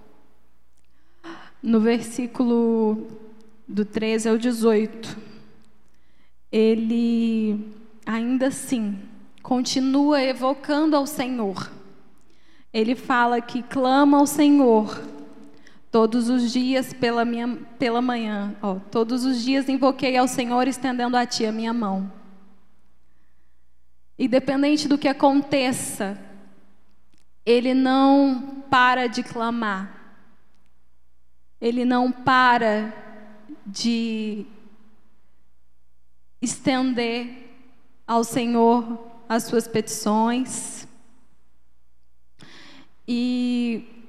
no 1.62 1.80
versículo 1.80 3.06
do 3.68 3.84
13 3.84 4.28
ao 4.28 4.36
18, 4.36 5.16
ele 6.50 7.72
ainda 8.04 8.48
assim 8.48 8.98
continua 9.42 10.22
evocando 10.22 10.96
ao 10.96 11.06
Senhor. 11.06 11.70
Ele 12.72 12.94
fala 12.94 13.40
que 13.40 13.62
clama 13.62 14.18
ao 14.18 14.26
Senhor 14.26 15.00
Todos 15.92 16.30
os 16.30 16.50
dias 16.50 16.94
pela, 16.94 17.22
minha, 17.22 17.54
pela 17.78 18.00
manhã, 18.00 18.56
ó, 18.62 18.76
todos 18.90 19.26
os 19.26 19.44
dias 19.44 19.68
invoquei 19.68 20.16
ao 20.16 20.26
Senhor 20.26 20.66
estendendo 20.66 21.18
a 21.18 21.26
Ti 21.26 21.44
a 21.44 21.52
minha 21.52 21.74
mão. 21.74 22.10
Independente 24.18 24.88
do 24.88 24.96
que 24.96 25.06
aconteça, 25.06 26.18
Ele 27.44 27.74
não 27.74 28.62
para 28.70 29.06
de 29.06 29.22
clamar. 29.22 30.01
Ele 31.62 31.84
não 31.84 32.10
para 32.10 32.92
de 33.64 34.44
estender 36.40 37.54
ao 38.04 38.24
Senhor 38.24 38.98
as 39.28 39.44
suas 39.44 39.68
petições. 39.68 40.88
E 43.06 44.08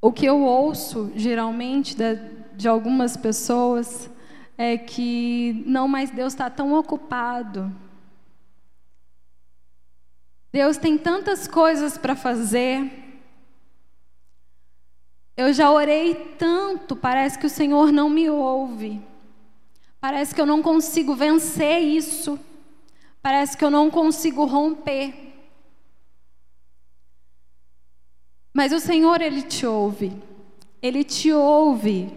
o 0.00 0.12
que 0.12 0.26
eu 0.26 0.42
ouço 0.42 1.12
geralmente 1.14 1.96
de, 1.96 2.16
de 2.56 2.66
algumas 2.66 3.16
pessoas 3.16 4.10
é 4.58 4.76
que 4.76 5.62
não, 5.66 5.86
mas 5.86 6.10
Deus 6.10 6.32
está 6.32 6.50
tão 6.50 6.74
ocupado. 6.74 7.72
Deus 10.52 10.76
tem 10.76 10.98
tantas 10.98 11.46
coisas 11.46 11.96
para 11.96 12.16
fazer. 12.16 13.03
Eu 15.36 15.52
já 15.52 15.70
orei 15.70 16.14
tanto, 16.38 16.94
parece 16.94 17.38
que 17.38 17.46
o 17.46 17.50
Senhor 17.50 17.90
não 17.90 18.08
me 18.08 18.30
ouve. 18.30 19.02
Parece 20.00 20.34
que 20.34 20.40
eu 20.40 20.46
não 20.46 20.62
consigo 20.62 21.14
vencer 21.14 21.80
isso. 21.80 22.38
Parece 23.20 23.56
que 23.56 23.64
eu 23.64 23.70
não 23.70 23.90
consigo 23.90 24.44
romper. 24.44 25.14
Mas 28.52 28.72
o 28.72 28.78
Senhor, 28.78 29.20
Ele 29.20 29.42
te 29.42 29.66
ouve. 29.66 30.12
Ele 30.80 31.02
te 31.02 31.32
ouve. 31.32 32.12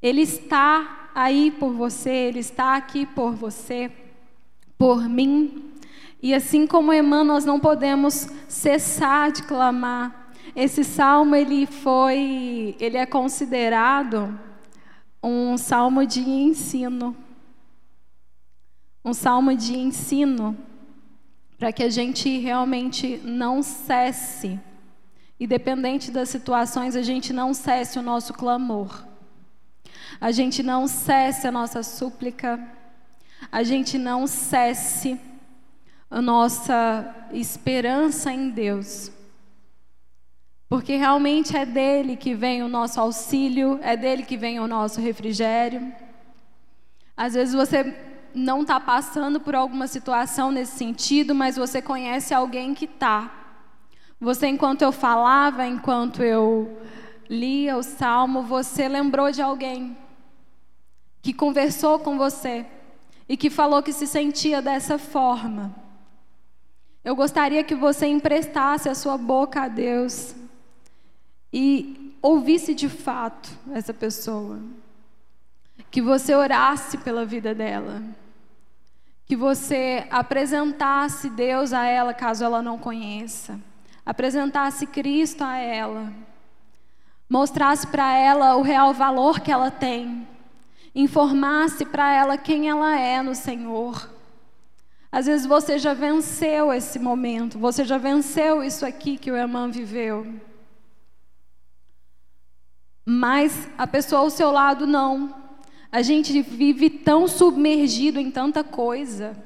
Ele 0.00 0.22
está 0.22 1.10
aí 1.14 1.50
por 1.50 1.72
você, 1.72 2.10
Ele 2.10 2.38
está 2.38 2.76
aqui 2.76 3.04
por 3.04 3.34
você, 3.34 3.90
por 4.78 5.08
mim. 5.08 5.72
E 6.22 6.32
assim 6.32 6.66
como 6.66 6.92
Emã, 6.92 7.22
nós 7.22 7.44
não 7.44 7.60
podemos 7.60 8.28
cessar 8.48 9.30
de 9.32 9.42
clamar. 9.42 10.23
Esse 10.56 10.84
salmo 10.84 11.34
ele 11.34 11.66
foi, 11.66 12.76
ele 12.78 12.96
é 12.96 13.04
considerado 13.04 14.38
um 15.20 15.56
salmo 15.58 16.06
de 16.06 16.20
ensino. 16.20 17.16
Um 19.04 19.12
salmo 19.12 19.56
de 19.56 19.76
ensino 19.76 20.56
para 21.58 21.72
que 21.72 21.82
a 21.82 21.90
gente 21.90 22.38
realmente 22.38 23.20
não 23.24 23.62
cesse, 23.62 24.60
independente 25.40 26.10
das 26.10 26.28
situações, 26.28 26.94
a 26.94 27.02
gente 27.02 27.32
não 27.32 27.52
cesse 27.52 27.98
o 27.98 28.02
nosso 28.02 28.32
clamor, 28.32 29.04
a 30.20 30.30
gente 30.30 30.62
não 30.62 30.86
cesse 30.86 31.46
a 31.48 31.52
nossa 31.52 31.82
súplica, 31.82 32.60
a 33.50 33.62
gente 33.62 33.98
não 33.98 34.26
cesse 34.26 35.20
a 36.10 36.22
nossa 36.22 37.28
esperança 37.32 38.32
em 38.32 38.50
Deus. 38.50 39.10
Porque 40.74 40.96
realmente 40.96 41.56
é 41.56 41.64
dele 41.64 42.16
que 42.16 42.34
vem 42.34 42.60
o 42.60 42.66
nosso 42.66 43.00
auxílio, 43.00 43.78
é 43.80 43.96
dele 43.96 44.24
que 44.24 44.36
vem 44.36 44.58
o 44.58 44.66
nosso 44.66 45.00
refrigério. 45.00 45.94
Às 47.16 47.34
vezes 47.34 47.54
você 47.54 47.96
não 48.34 48.62
está 48.62 48.80
passando 48.80 49.38
por 49.38 49.54
alguma 49.54 49.86
situação 49.86 50.50
nesse 50.50 50.76
sentido, 50.76 51.32
mas 51.32 51.54
você 51.54 51.80
conhece 51.80 52.34
alguém 52.34 52.74
que 52.74 52.86
está. 52.86 53.32
Você, 54.20 54.48
enquanto 54.48 54.82
eu 54.82 54.90
falava, 54.90 55.64
enquanto 55.64 56.24
eu 56.24 56.76
lia 57.30 57.76
o 57.76 57.82
salmo, 57.84 58.42
você 58.42 58.88
lembrou 58.88 59.30
de 59.30 59.40
alguém 59.40 59.96
que 61.22 61.32
conversou 61.32 62.00
com 62.00 62.18
você 62.18 62.66
e 63.28 63.36
que 63.36 63.48
falou 63.48 63.80
que 63.80 63.92
se 63.92 64.08
sentia 64.08 64.60
dessa 64.60 64.98
forma. 64.98 65.72
Eu 67.04 67.14
gostaria 67.14 67.62
que 67.62 67.76
você 67.76 68.08
emprestasse 68.08 68.88
a 68.88 68.94
sua 68.96 69.16
boca 69.16 69.62
a 69.62 69.68
Deus 69.68 70.34
e 71.54 72.16
ouvisse 72.20 72.74
de 72.74 72.88
fato 72.88 73.48
essa 73.72 73.94
pessoa. 73.94 74.58
Que 75.90 76.02
você 76.02 76.34
orasse 76.34 76.98
pela 76.98 77.24
vida 77.24 77.54
dela 77.54 78.02
que 79.26 79.34
você 79.34 80.06
apresentasse 80.10 81.30
Deus 81.30 81.72
a 81.72 81.84
ela, 81.84 82.12
caso 82.12 82.44
ela 82.44 82.60
não 82.60 82.78
conheça, 82.78 83.58
apresentasse 84.04 84.86
Cristo 84.86 85.42
a 85.42 85.56
ela, 85.56 86.12
mostrasse 87.28 87.86
para 87.86 88.12
ela 88.12 88.56
o 88.56 88.62
real 88.62 88.92
valor 88.92 89.40
que 89.40 89.50
ela 89.50 89.70
tem, 89.70 90.28
informasse 90.94 91.86
para 91.86 92.12
ela 92.12 92.36
quem 92.36 92.68
ela 92.68 92.98
é 92.98 93.22
no 93.22 93.34
Senhor. 93.34 94.10
Às 95.10 95.26
vezes 95.26 95.46
você 95.46 95.78
já 95.78 95.94
venceu 95.94 96.72
esse 96.72 96.98
momento, 96.98 97.58
você 97.58 97.84
já 97.84 97.96
venceu 97.96 98.62
isso 98.62 98.84
aqui 98.84 99.16
que 99.16 99.30
o 99.30 99.36
irmão 99.36 99.70
viveu. 99.70 100.26
Mas 103.04 103.68
a 103.76 103.86
pessoa 103.86 104.22
ao 104.22 104.30
seu 104.30 104.50
lado 104.50 104.86
não. 104.86 105.34
A 105.92 106.00
gente 106.00 106.40
vive 106.40 106.88
tão 106.88 107.28
submergido 107.28 108.18
em 108.18 108.30
tanta 108.30 108.64
coisa. 108.64 109.36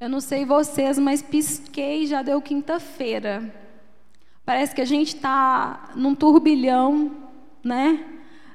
Eu 0.00 0.08
não 0.08 0.20
sei 0.20 0.44
vocês, 0.44 0.98
mas 0.98 1.22
pisquei 1.22 2.06
já 2.06 2.22
deu 2.22 2.42
quinta-feira. 2.42 3.54
Parece 4.44 4.74
que 4.74 4.80
a 4.80 4.86
gente 4.86 5.14
está 5.14 5.90
num 5.94 6.14
turbilhão, 6.14 7.12
né? 7.62 8.04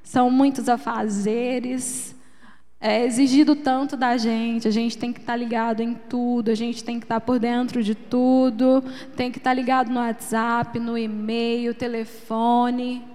São 0.03 0.29
muitos 0.29 0.67
afazeres. 0.67 2.13
É 2.81 3.05
exigido 3.05 3.55
tanto 3.55 3.95
da 3.95 4.17
gente, 4.17 4.67
a 4.67 4.71
gente 4.71 4.97
tem 4.97 5.13
que 5.13 5.21
estar 5.21 5.33
tá 5.33 5.37
ligado 5.37 5.81
em 5.81 5.93
tudo, 5.93 6.51
a 6.51 6.55
gente 6.55 6.83
tem 6.83 6.99
que 6.99 7.05
estar 7.05 7.21
tá 7.21 7.25
por 7.25 7.39
dentro 7.39 7.81
de 7.81 7.95
tudo, 7.95 8.83
tem 9.15 9.31
que 9.31 9.37
estar 9.37 9.51
tá 9.51 9.53
ligado 9.53 9.89
no 9.89 10.01
WhatsApp, 10.01 10.77
no 10.79 10.97
e-mail, 10.97 11.73
telefone 11.73 13.12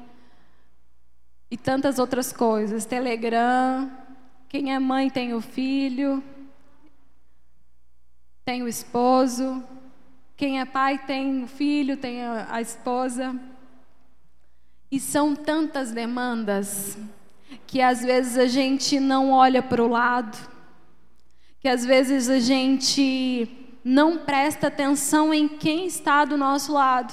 e 1.51 1.57
tantas 1.57 1.99
outras 1.99 2.33
coisas, 2.33 2.85
Telegram. 2.85 3.91
Quem 4.49 4.75
é 4.75 4.79
mãe 4.79 5.11
tem 5.11 5.35
o 5.35 5.41
filho, 5.41 6.23
tem 8.45 8.63
o 8.63 8.69
esposo. 8.69 9.63
Quem 10.37 10.61
é 10.61 10.65
pai 10.65 10.99
tem 10.99 11.43
o 11.43 11.47
filho, 11.47 11.97
tem 11.97 12.23
a, 12.23 12.61
esposa. 12.61 13.35
E 14.91 15.01
são 15.01 15.35
tantas 15.35 15.91
demandas 15.91 16.97
que 17.67 17.83
às 17.83 18.03
vezes 18.03 18.39
a 18.39 18.47
gente 18.47 19.01
não 19.01 19.33
olha 19.33 19.63
para 19.63 19.83
o 19.83 19.89
lado, 19.89 20.39
que 21.61 21.69
às 21.69 21.85
vezes 21.85 22.31
a 22.31 22.39
gente 22.39 23.49
não 23.85 24.19
presta 24.19 24.69
atenção 24.69 25.35
em 25.35 25.49
quem 25.49 25.87
está 25.87 26.25
do 26.25 26.37
nosso 26.37 26.73
lado. 26.73 27.13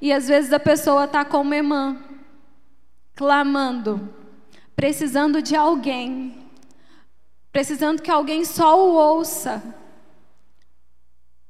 E 0.00 0.12
às 0.12 0.28
vezes 0.28 0.52
a 0.52 0.60
pessoa 0.60 1.06
está 1.06 1.24
como 1.24 1.54
irmã, 1.54 1.98
clamando, 3.16 4.14
precisando 4.76 5.40
de 5.40 5.56
alguém, 5.56 6.46
precisando 7.50 8.02
que 8.02 8.10
alguém 8.10 8.44
só 8.44 8.78
o 8.78 8.94
ouça, 8.94 9.74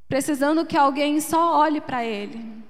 precisando 0.08 0.64
que 0.64 0.76
alguém 0.76 1.20
só 1.20 1.58
olhe 1.58 1.80
para 1.80 2.04
ele. 2.04 2.64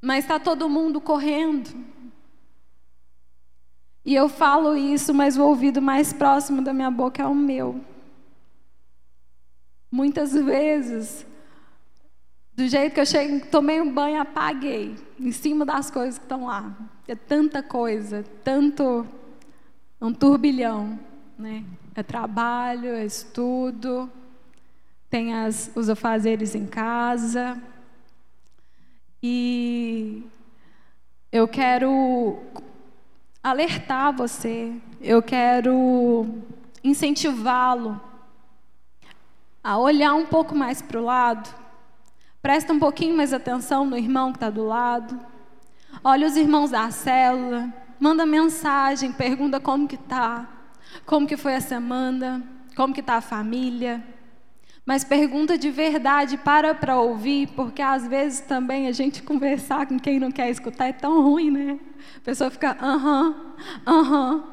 Mas 0.00 0.24
está 0.24 0.40
todo 0.40 0.68
mundo 0.68 1.00
correndo. 1.00 1.68
E 4.02 4.14
eu 4.14 4.28
falo 4.28 4.76
isso, 4.76 5.12
mas 5.12 5.36
o 5.36 5.44
ouvido 5.44 5.82
mais 5.82 6.12
próximo 6.12 6.62
da 6.62 6.72
minha 6.72 6.90
boca 6.90 7.22
é 7.22 7.26
o 7.26 7.34
meu. 7.34 7.84
Muitas 9.90 10.32
vezes, 10.32 11.26
do 12.56 12.66
jeito 12.66 12.94
que 12.94 13.00
eu 13.00 13.06
cheguei, 13.06 13.40
tomei 13.40 13.82
um 13.82 13.92
banho, 13.92 14.18
apaguei, 14.18 14.96
em 15.20 15.30
cima 15.30 15.66
das 15.66 15.90
coisas 15.90 16.16
que 16.16 16.24
estão 16.24 16.46
lá. 16.46 16.74
É 17.06 17.14
tanta 17.14 17.62
coisa, 17.62 18.24
tanto 18.42 19.06
um 20.00 20.12
turbilhão, 20.12 20.98
né? 21.38 21.62
É 21.94 22.02
trabalho, 22.02 22.94
é 22.94 23.04
estudo, 23.04 24.10
tem 25.10 25.34
as, 25.34 25.70
os 25.74 25.90
afazeres 25.90 26.54
em 26.54 26.66
casa. 26.66 27.60
E 29.22 30.24
eu 31.30 31.46
quero 31.46 32.38
alertar 33.42 34.16
você, 34.16 34.72
eu 35.00 35.22
quero 35.22 36.26
incentivá-lo 36.82 38.00
a 39.62 39.76
olhar 39.76 40.14
um 40.14 40.24
pouco 40.24 40.54
mais 40.54 40.80
para 40.80 40.98
o 40.98 41.04
lado. 41.04 41.65
Presta 42.46 42.72
um 42.72 42.78
pouquinho 42.78 43.16
mais 43.16 43.32
atenção 43.32 43.84
no 43.84 43.98
irmão 43.98 44.30
que 44.30 44.36
está 44.36 44.48
do 44.48 44.64
lado. 44.64 45.18
Olha 46.04 46.28
os 46.28 46.36
irmãos 46.36 46.70
da 46.70 46.88
célula 46.92 47.74
manda 47.98 48.24
mensagem, 48.24 49.10
pergunta 49.10 49.58
como 49.58 49.88
que 49.88 49.96
tá, 49.96 50.48
como 51.04 51.26
que 51.26 51.36
foi 51.36 51.56
a 51.56 51.60
semana, 51.60 52.40
como 52.76 52.94
que 52.94 53.02
tá 53.02 53.14
a 53.14 53.20
família. 53.20 54.00
Mas 54.86 55.02
pergunta 55.02 55.58
de 55.58 55.72
verdade, 55.72 56.38
para 56.38 56.72
para 56.72 57.00
ouvir, 57.00 57.48
porque 57.48 57.82
às 57.82 58.06
vezes 58.06 58.38
também 58.38 58.86
a 58.86 58.92
gente 58.92 59.24
conversar 59.26 59.84
com 59.84 59.98
quem 59.98 60.20
não 60.20 60.30
quer 60.30 60.48
escutar 60.48 60.86
é 60.86 60.92
tão 60.92 61.20
ruim, 61.24 61.50
né? 61.50 61.80
A 62.18 62.20
pessoa 62.20 62.48
fica, 62.48 62.76
aham, 62.80 63.30
uh 63.30 63.90
aham. 63.90 64.04
-huh, 64.06 64.36
uh 64.36 64.38
-huh. 64.38 64.44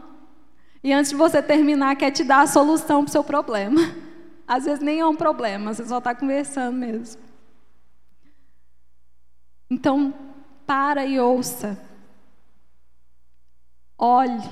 E 0.84 0.92
antes 0.92 1.12
de 1.12 1.16
você 1.16 1.44
terminar, 1.44 1.96
quer 1.96 2.10
te 2.10 2.24
dar 2.24 2.42
a 2.42 2.48
solução 2.48 3.04
para 3.04 3.10
o 3.10 3.12
seu 3.12 3.24
problema. 3.24 3.82
Às 4.48 4.66
vezes 4.66 4.80
nem 4.80 5.00
é 5.00 5.06
um 5.06 5.16
problema, 5.16 5.72
você 5.72 5.86
só 5.86 6.00
está 6.00 6.16
conversando 6.16 6.76
mesmo. 6.76 7.33
Então, 9.74 10.14
para 10.68 11.04
e 11.04 11.20
ouça. 11.20 11.84
Olhe, 13.98 14.48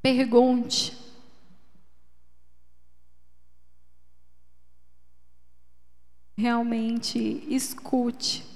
pergunte. 0.00 0.96
Realmente 6.38 7.18
escute, 7.54 8.46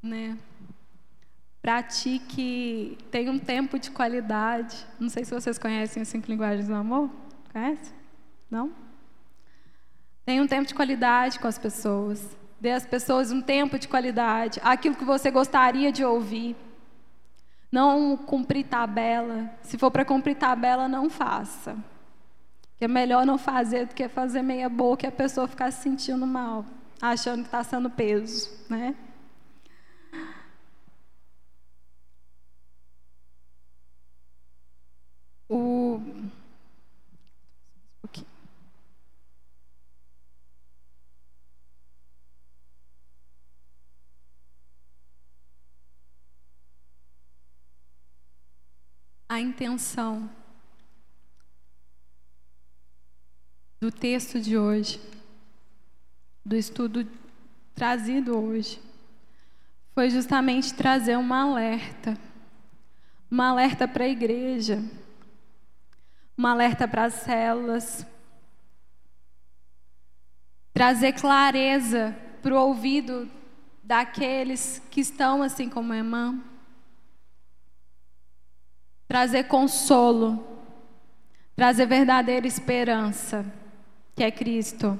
né? 0.00 0.38
Pratique, 1.60 2.96
tenha 3.10 3.32
um 3.32 3.40
tempo 3.40 3.76
de 3.76 3.90
qualidade. 3.90 4.86
Não 5.00 5.08
sei 5.08 5.24
se 5.24 5.34
vocês 5.34 5.58
conhecem 5.58 6.00
as 6.00 6.08
cinco 6.08 6.30
linguagens 6.30 6.68
do 6.68 6.74
amor. 6.74 7.10
Conhece? 7.52 7.92
Não? 8.48 8.72
Tenha 10.24 10.40
um 10.40 10.46
tempo 10.46 10.68
de 10.68 10.74
qualidade 10.76 11.40
com 11.40 11.48
as 11.48 11.58
pessoas. 11.58 12.40
Dê 12.62 12.70
às 12.70 12.86
pessoas 12.86 13.32
um 13.32 13.42
tempo 13.42 13.76
de 13.76 13.88
qualidade. 13.88 14.60
Aquilo 14.62 14.94
que 14.94 15.04
você 15.04 15.32
gostaria 15.32 15.90
de 15.90 16.04
ouvir. 16.04 16.54
Não 17.72 18.16
cumprir 18.16 18.64
tabela. 18.64 19.50
Se 19.62 19.76
for 19.76 19.90
para 19.90 20.04
cumprir 20.04 20.36
tabela, 20.36 20.86
não 20.86 21.10
faça. 21.10 21.76
É 22.80 22.86
melhor 22.86 23.26
não 23.26 23.36
fazer 23.36 23.86
do 23.86 23.94
que 23.96 24.08
fazer 24.08 24.42
meia 24.42 24.68
boca 24.68 25.04
e 25.04 25.08
a 25.08 25.12
pessoa 25.12 25.48
ficar 25.48 25.72
se 25.72 25.82
sentindo 25.82 26.24
mal, 26.24 26.64
achando 27.00 27.40
que 27.40 27.48
está 27.48 27.64
sendo 27.64 27.90
peso, 27.90 28.48
né? 28.70 28.94
O 35.48 36.00
a 49.31 49.31
intenção 49.42 50.30
do 53.80 53.90
texto 53.90 54.40
de 54.40 54.56
hoje, 54.56 55.00
do 56.44 56.56
estudo 56.56 57.06
trazido 57.74 58.38
hoje, 58.38 58.80
foi 59.92 60.08
justamente 60.08 60.72
trazer 60.72 61.16
um 61.18 61.34
alerta, 61.34 62.16
um 63.30 63.42
alerta 63.42 63.88
para 63.88 64.04
a 64.04 64.08
igreja, 64.08 64.82
um 66.38 66.46
alerta 66.46 66.86
para 66.86 67.04
as 67.04 67.14
células, 67.14 68.06
trazer 70.72 71.12
clareza 71.12 72.16
para 72.40 72.54
o 72.54 72.58
ouvido 72.68 73.28
daqueles 73.82 74.80
que 74.90 75.00
estão 75.00 75.42
assim 75.42 75.68
como 75.68 75.92
a 75.92 75.96
irmã, 75.96 76.40
trazer 79.12 79.44
consolo, 79.44 80.42
trazer 81.54 81.84
verdadeira 81.84 82.46
esperança 82.46 83.44
que 84.16 84.24
é 84.24 84.30
Cristo. 84.30 84.98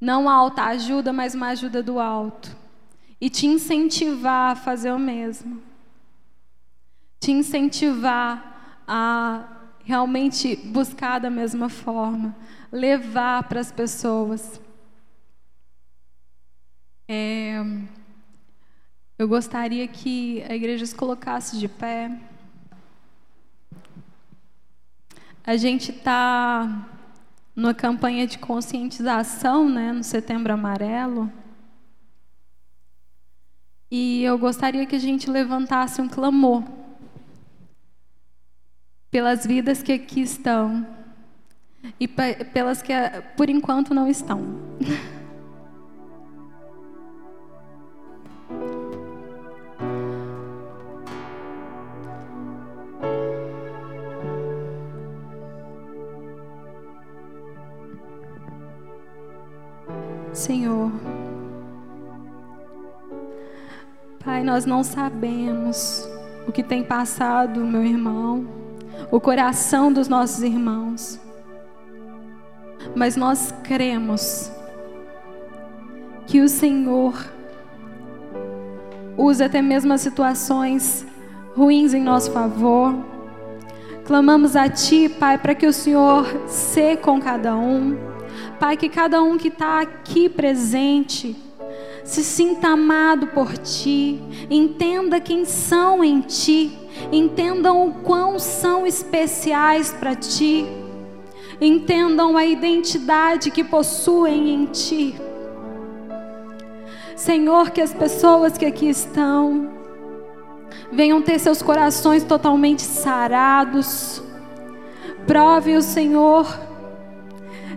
Não 0.00 0.30
alta 0.30 0.62
ajuda, 0.62 1.12
mas 1.12 1.34
uma 1.34 1.48
ajuda 1.48 1.82
do 1.82 1.98
alto. 1.98 2.56
E 3.20 3.28
te 3.28 3.48
incentivar 3.48 4.52
a 4.52 4.54
fazer 4.54 4.92
o 4.92 4.98
mesmo. 5.00 5.60
Te 7.18 7.32
incentivar 7.32 8.84
a 8.86 9.42
realmente 9.84 10.54
buscar 10.54 11.18
da 11.18 11.30
mesma 11.30 11.68
forma. 11.68 12.32
Levar 12.70 13.42
para 13.48 13.58
as 13.58 13.72
pessoas. 13.72 14.60
É, 17.08 17.56
eu 19.18 19.26
gostaria 19.26 19.88
que 19.88 20.44
a 20.48 20.54
igreja 20.54 20.86
se 20.86 20.94
colocasse 20.94 21.58
de 21.58 21.66
pé. 21.66 22.33
A 25.46 25.58
gente 25.58 25.90
está 25.90 26.88
numa 27.54 27.74
campanha 27.74 28.26
de 28.26 28.38
conscientização, 28.38 29.68
né, 29.68 29.92
no 29.92 30.02
Setembro 30.02 30.54
Amarelo. 30.54 31.30
E 33.90 34.24
eu 34.24 34.38
gostaria 34.38 34.86
que 34.86 34.96
a 34.96 34.98
gente 34.98 35.28
levantasse 35.30 36.00
um 36.00 36.08
clamor 36.08 36.64
pelas 39.10 39.46
vidas 39.46 39.82
que 39.82 39.92
aqui 39.92 40.22
estão 40.22 40.86
e 42.00 42.08
pelas 42.08 42.80
que 42.80 42.92
por 43.36 43.50
enquanto 43.50 43.92
não 43.92 44.08
estão. 44.08 44.40
nós 64.54 64.64
não 64.64 64.84
sabemos 64.84 66.08
o 66.46 66.52
que 66.52 66.62
tem 66.62 66.84
passado, 66.84 67.58
meu 67.58 67.82
irmão, 67.82 68.46
o 69.10 69.18
coração 69.18 69.92
dos 69.92 70.06
nossos 70.06 70.44
irmãos, 70.44 71.18
mas 72.94 73.16
nós 73.16 73.52
cremos 73.64 74.52
que 76.24 76.40
o 76.40 76.48
Senhor 76.48 77.14
usa 79.16 79.46
até 79.46 79.60
mesmo 79.60 79.92
as 79.92 80.02
situações 80.02 81.04
ruins 81.56 81.92
em 81.92 82.04
nosso 82.04 82.30
favor. 82.30 82.94
Clamamos 84.04 84.54
a 84.54 84.68
Ti, 84.68 85.08
Pai, 85.08 85.36
para 85.36 85.56
que 85.56 85.66
o 85.66 85.72
Senhor 85.72 86.26
seja 86.46 86.96
com 86.98 87.20
cada 87.20 87.56
um 87.56 88.14
Pai, 88.60 88.76
que 88.76 88.88
cada 88.88 89.20
um 89.20 89.36
que 89.36 89.48
está 89.48 89.80
aqui 89.80 90.28
presente 90.28 91.36
se 92.04 92.22
sinta 92.22 92.68
amado 92.68 93.28
por 93.28 93.56
Ti, 93.56 94.22
entenda 94.50 95.18
quem 95.18 95.44
são 95.44 96.04
em 96.04 96.20
Ti, 96.20 96.78
entendam 97.10 97.88
o 97.88 97.94
quão 97.94 98.38
são 98.38 98.86
especiais 98.86 99.90
para 99.90 100.14
Ti, 100.14 100.66
entendam 101.60 102.36
a 102.36 102.44
identidade 102.44 103.50
que 103.50 103.64
possuem 103.64 104.50
em 104.50 104.66
Ti. 104.66 105.14
Senhor, 107.16 107.70
que 107.70 107.80
as 107.80 107.94
pessoas 107.94 108.58
que 108.58 108.66
aqui 108.66 108.88
estão 108.88 109.70
venham 110.92 111.22
ter 111.22 111.38
seus 111.38 111.62
corações 111.62 112.22
totalmente 112.22 112.82
sarados. 112.82 114.22
Prove 115.26 115.76
o 115.76 115.82
Senhor. 115.82 116.46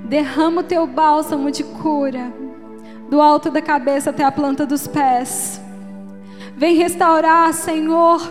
Derrama 0.03 0.61
o 0.61 0.63
teu 0.63 0.85
bálsamo 0.85 1.49
de 1.51 1.63
cura, 1.63 2.31
do 3.09 3.21
alto 3.21 3.49
da 3.49 3.61
cabeça 3.61 4.09
até 4.09 4.23
a 4.23 4.31
planta 4.31 4.65
dos 4.65 4.87
pés. 4.87 5.61
Vem 6.55 6.75
restaurar, 6.75 7.53
Senhor, 7.53 8.21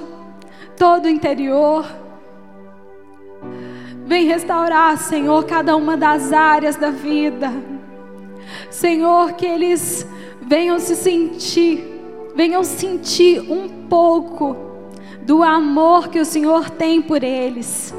todo 0.77 1.07
o 1.07 1.09
interior. 1.09 1.87
Vem 4.05 4.27
restaurar, 4.27 4.97
Senhor, 4.99 5.45
cada 5.45 5.77
uma 5.77 5.97
das 5.97 6.33
áreas 6.33 6.77
da 6.77 6.91
vida. 6.91 7.53
Senhor, 8.71 9.33
que 9.33 9.47
eles 9.47 10.07
venham 10.41 10.79
se 10.79 10.95
sentir, 10.95 11.85
venham 12.35 12.63
sentir 12.63 13.41
um 13.51 13.69
pouco 13.89 14.57
do 15.23 15.43
amor 15.43 16.09
que 16.09 16.21
o 16.21 16.25
Senhor 16.25 16.71
tem 16.71 17.03
por 17.03 17.25
eles. 17.25 17.95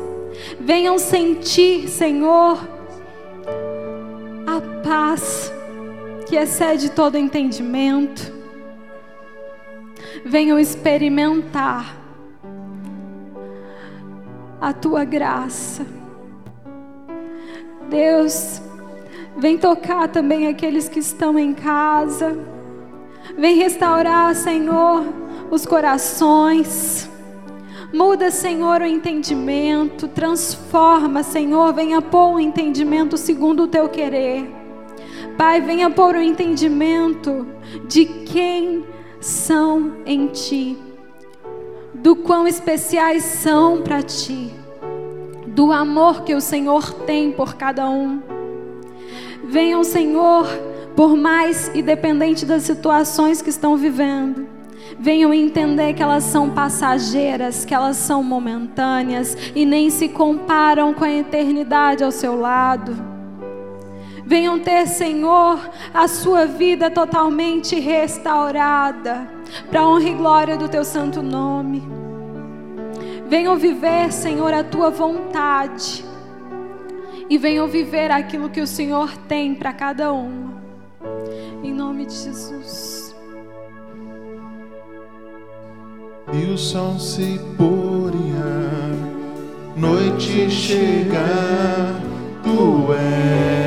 Venham 0.59 0.97
sentir, 0.97 1.89
Senhor, 1.89 2.57
a 4.45 4.81
paz 4.81 5.51
que 6.27 6.35
excede 6.35 6.91
todo 6.91 7.17
entendimento. 7.17 8.33
Venham 10.25 10.59
experimentar 10.59 11.95
a 14.59 14.73
tua 14.73 15.05
graça. 15.05 15.85
Deus, 17.89 18.61
vem 19.37 19.57
tocar 19.57 20.09
também 20.09 20.47
aqueles 20.47 20.89
que 20.89 20.99
estão 20.99 21.39
em 21.39 21.53
casa. 21.53 22.37
Vem 23.37 23.55
restaurar, 23.55 24.35
Senhor, 24.35 25.05
os 25.49 25.65
corações. 25.65 27.09
Muda, 27.93 28.29
Senhor, 28.29 28.81
o 28.81 28.85
entendimento, 28.85 30.09
transforma, 30.09 31.23
Senhor, 31.23 31.73
venha 31.73 32.01
pôr 32.01 32.33
o 32.33 32.39
entendimento 32.39 33.15
segundo 33.15 33.63
o 33.63 33.67
teu 33.67 33.87
querer. 33.87 34.66
Pai, 35.37 35.61
venha 35.61 35.89
pôr 35.89 36.15
o 36.15 36.21
entendimento 36.21 37.47
de 37.87 38.05
quem 38.05 38.85
são 39.19 39.97
em 40.05 40.27
ti, 40.27 40.77
do 41.93 42.15
quão 42.15 42.47
especiais 42.47 43.23
são 43.23 43.81
para 43.81 44.01
ti, 44.01 44.51
do 45.47 45.71
amor 45.71 46.23
que 46.23 46.35
o 46.35 46.41
Senhor 46.41 46.93
tem 47.05 47.31
por 47.31 47.55
cada 47.55 47.89
um. 47.89 48.21
Venham, 49.43 49.83
Senhor, 49.83 50.47
por 50.95 51.15
mais 51.15 51.73
independente 51.75 52.45
das 52.45 52.63
situações 52.63 53.41
que 53.41 53.49
estão 53.49 53.75
vivendo 53.75 54.57
venham 54.99 55.33
entender 55.33 55.93
que 55.93 56.01
elas 56.01 56.23
são 56.23 56.49
passageiras, 56.49 57.65
que 57.65 57.73
elas 57.73 57.97
são 57.97 58.23
momentâneas 58.23 59.37
e 59.55 59.65
nem 59.65 59.89
se 59.89 60.09
comparam 60.09 60.93
com 60.93 61.03
a 61.03 61.11
eternidade 61.11 62.03
ao 62.03 62.11
seu 62.11 62.39
lado. 62.39 63.16
Venham 64.27 64.59
ter, 64.59 64.85
Senhor, 64.87 65.57
a 65.93 66.05
sua 66.05 66.45
vida 66.45 66.91
totalmente 66.91 67.79
restaurada, 67.79 69.25
para 69.71 69.87
honra 69.87 70.09
e 70.09 70.13
glória 70.13 70.57
do 70.57 70.67
teu 70.67 70.83
santo 70.83 71.23
nome. 71.23 71.81
Venham 73.29 73.55
viver, 73.55 74.11
Senhor, 74.11 74.53
a 74.53 74.65
tua 74.65 74.89
vontade. 74.89 76.03
E 77.29 77.37
venham 77.37 77.69
viver 77.69 78.11
aquilo 78.11 78.49
que 78.49 78.59
o 78.59 78.67
Senhor 78.67 79.15
tem 79.29 79.55
para 79.55 79.71
cada 79.71 80.11
um. 80.11 80.49
Em 81.63 81.71
nome 81.71 82.05
de 82.05 82.13
Jesus. 82.13 83.15
e 86.33 86.51
o 86.51 86.57
sol 86.57 86.99
se 86.99 87.39
poria, 87.57 88.91
noite 89.77 90.49
chegar, 90.49 92.01
tu 92.43 92.93
és 92.93 93.66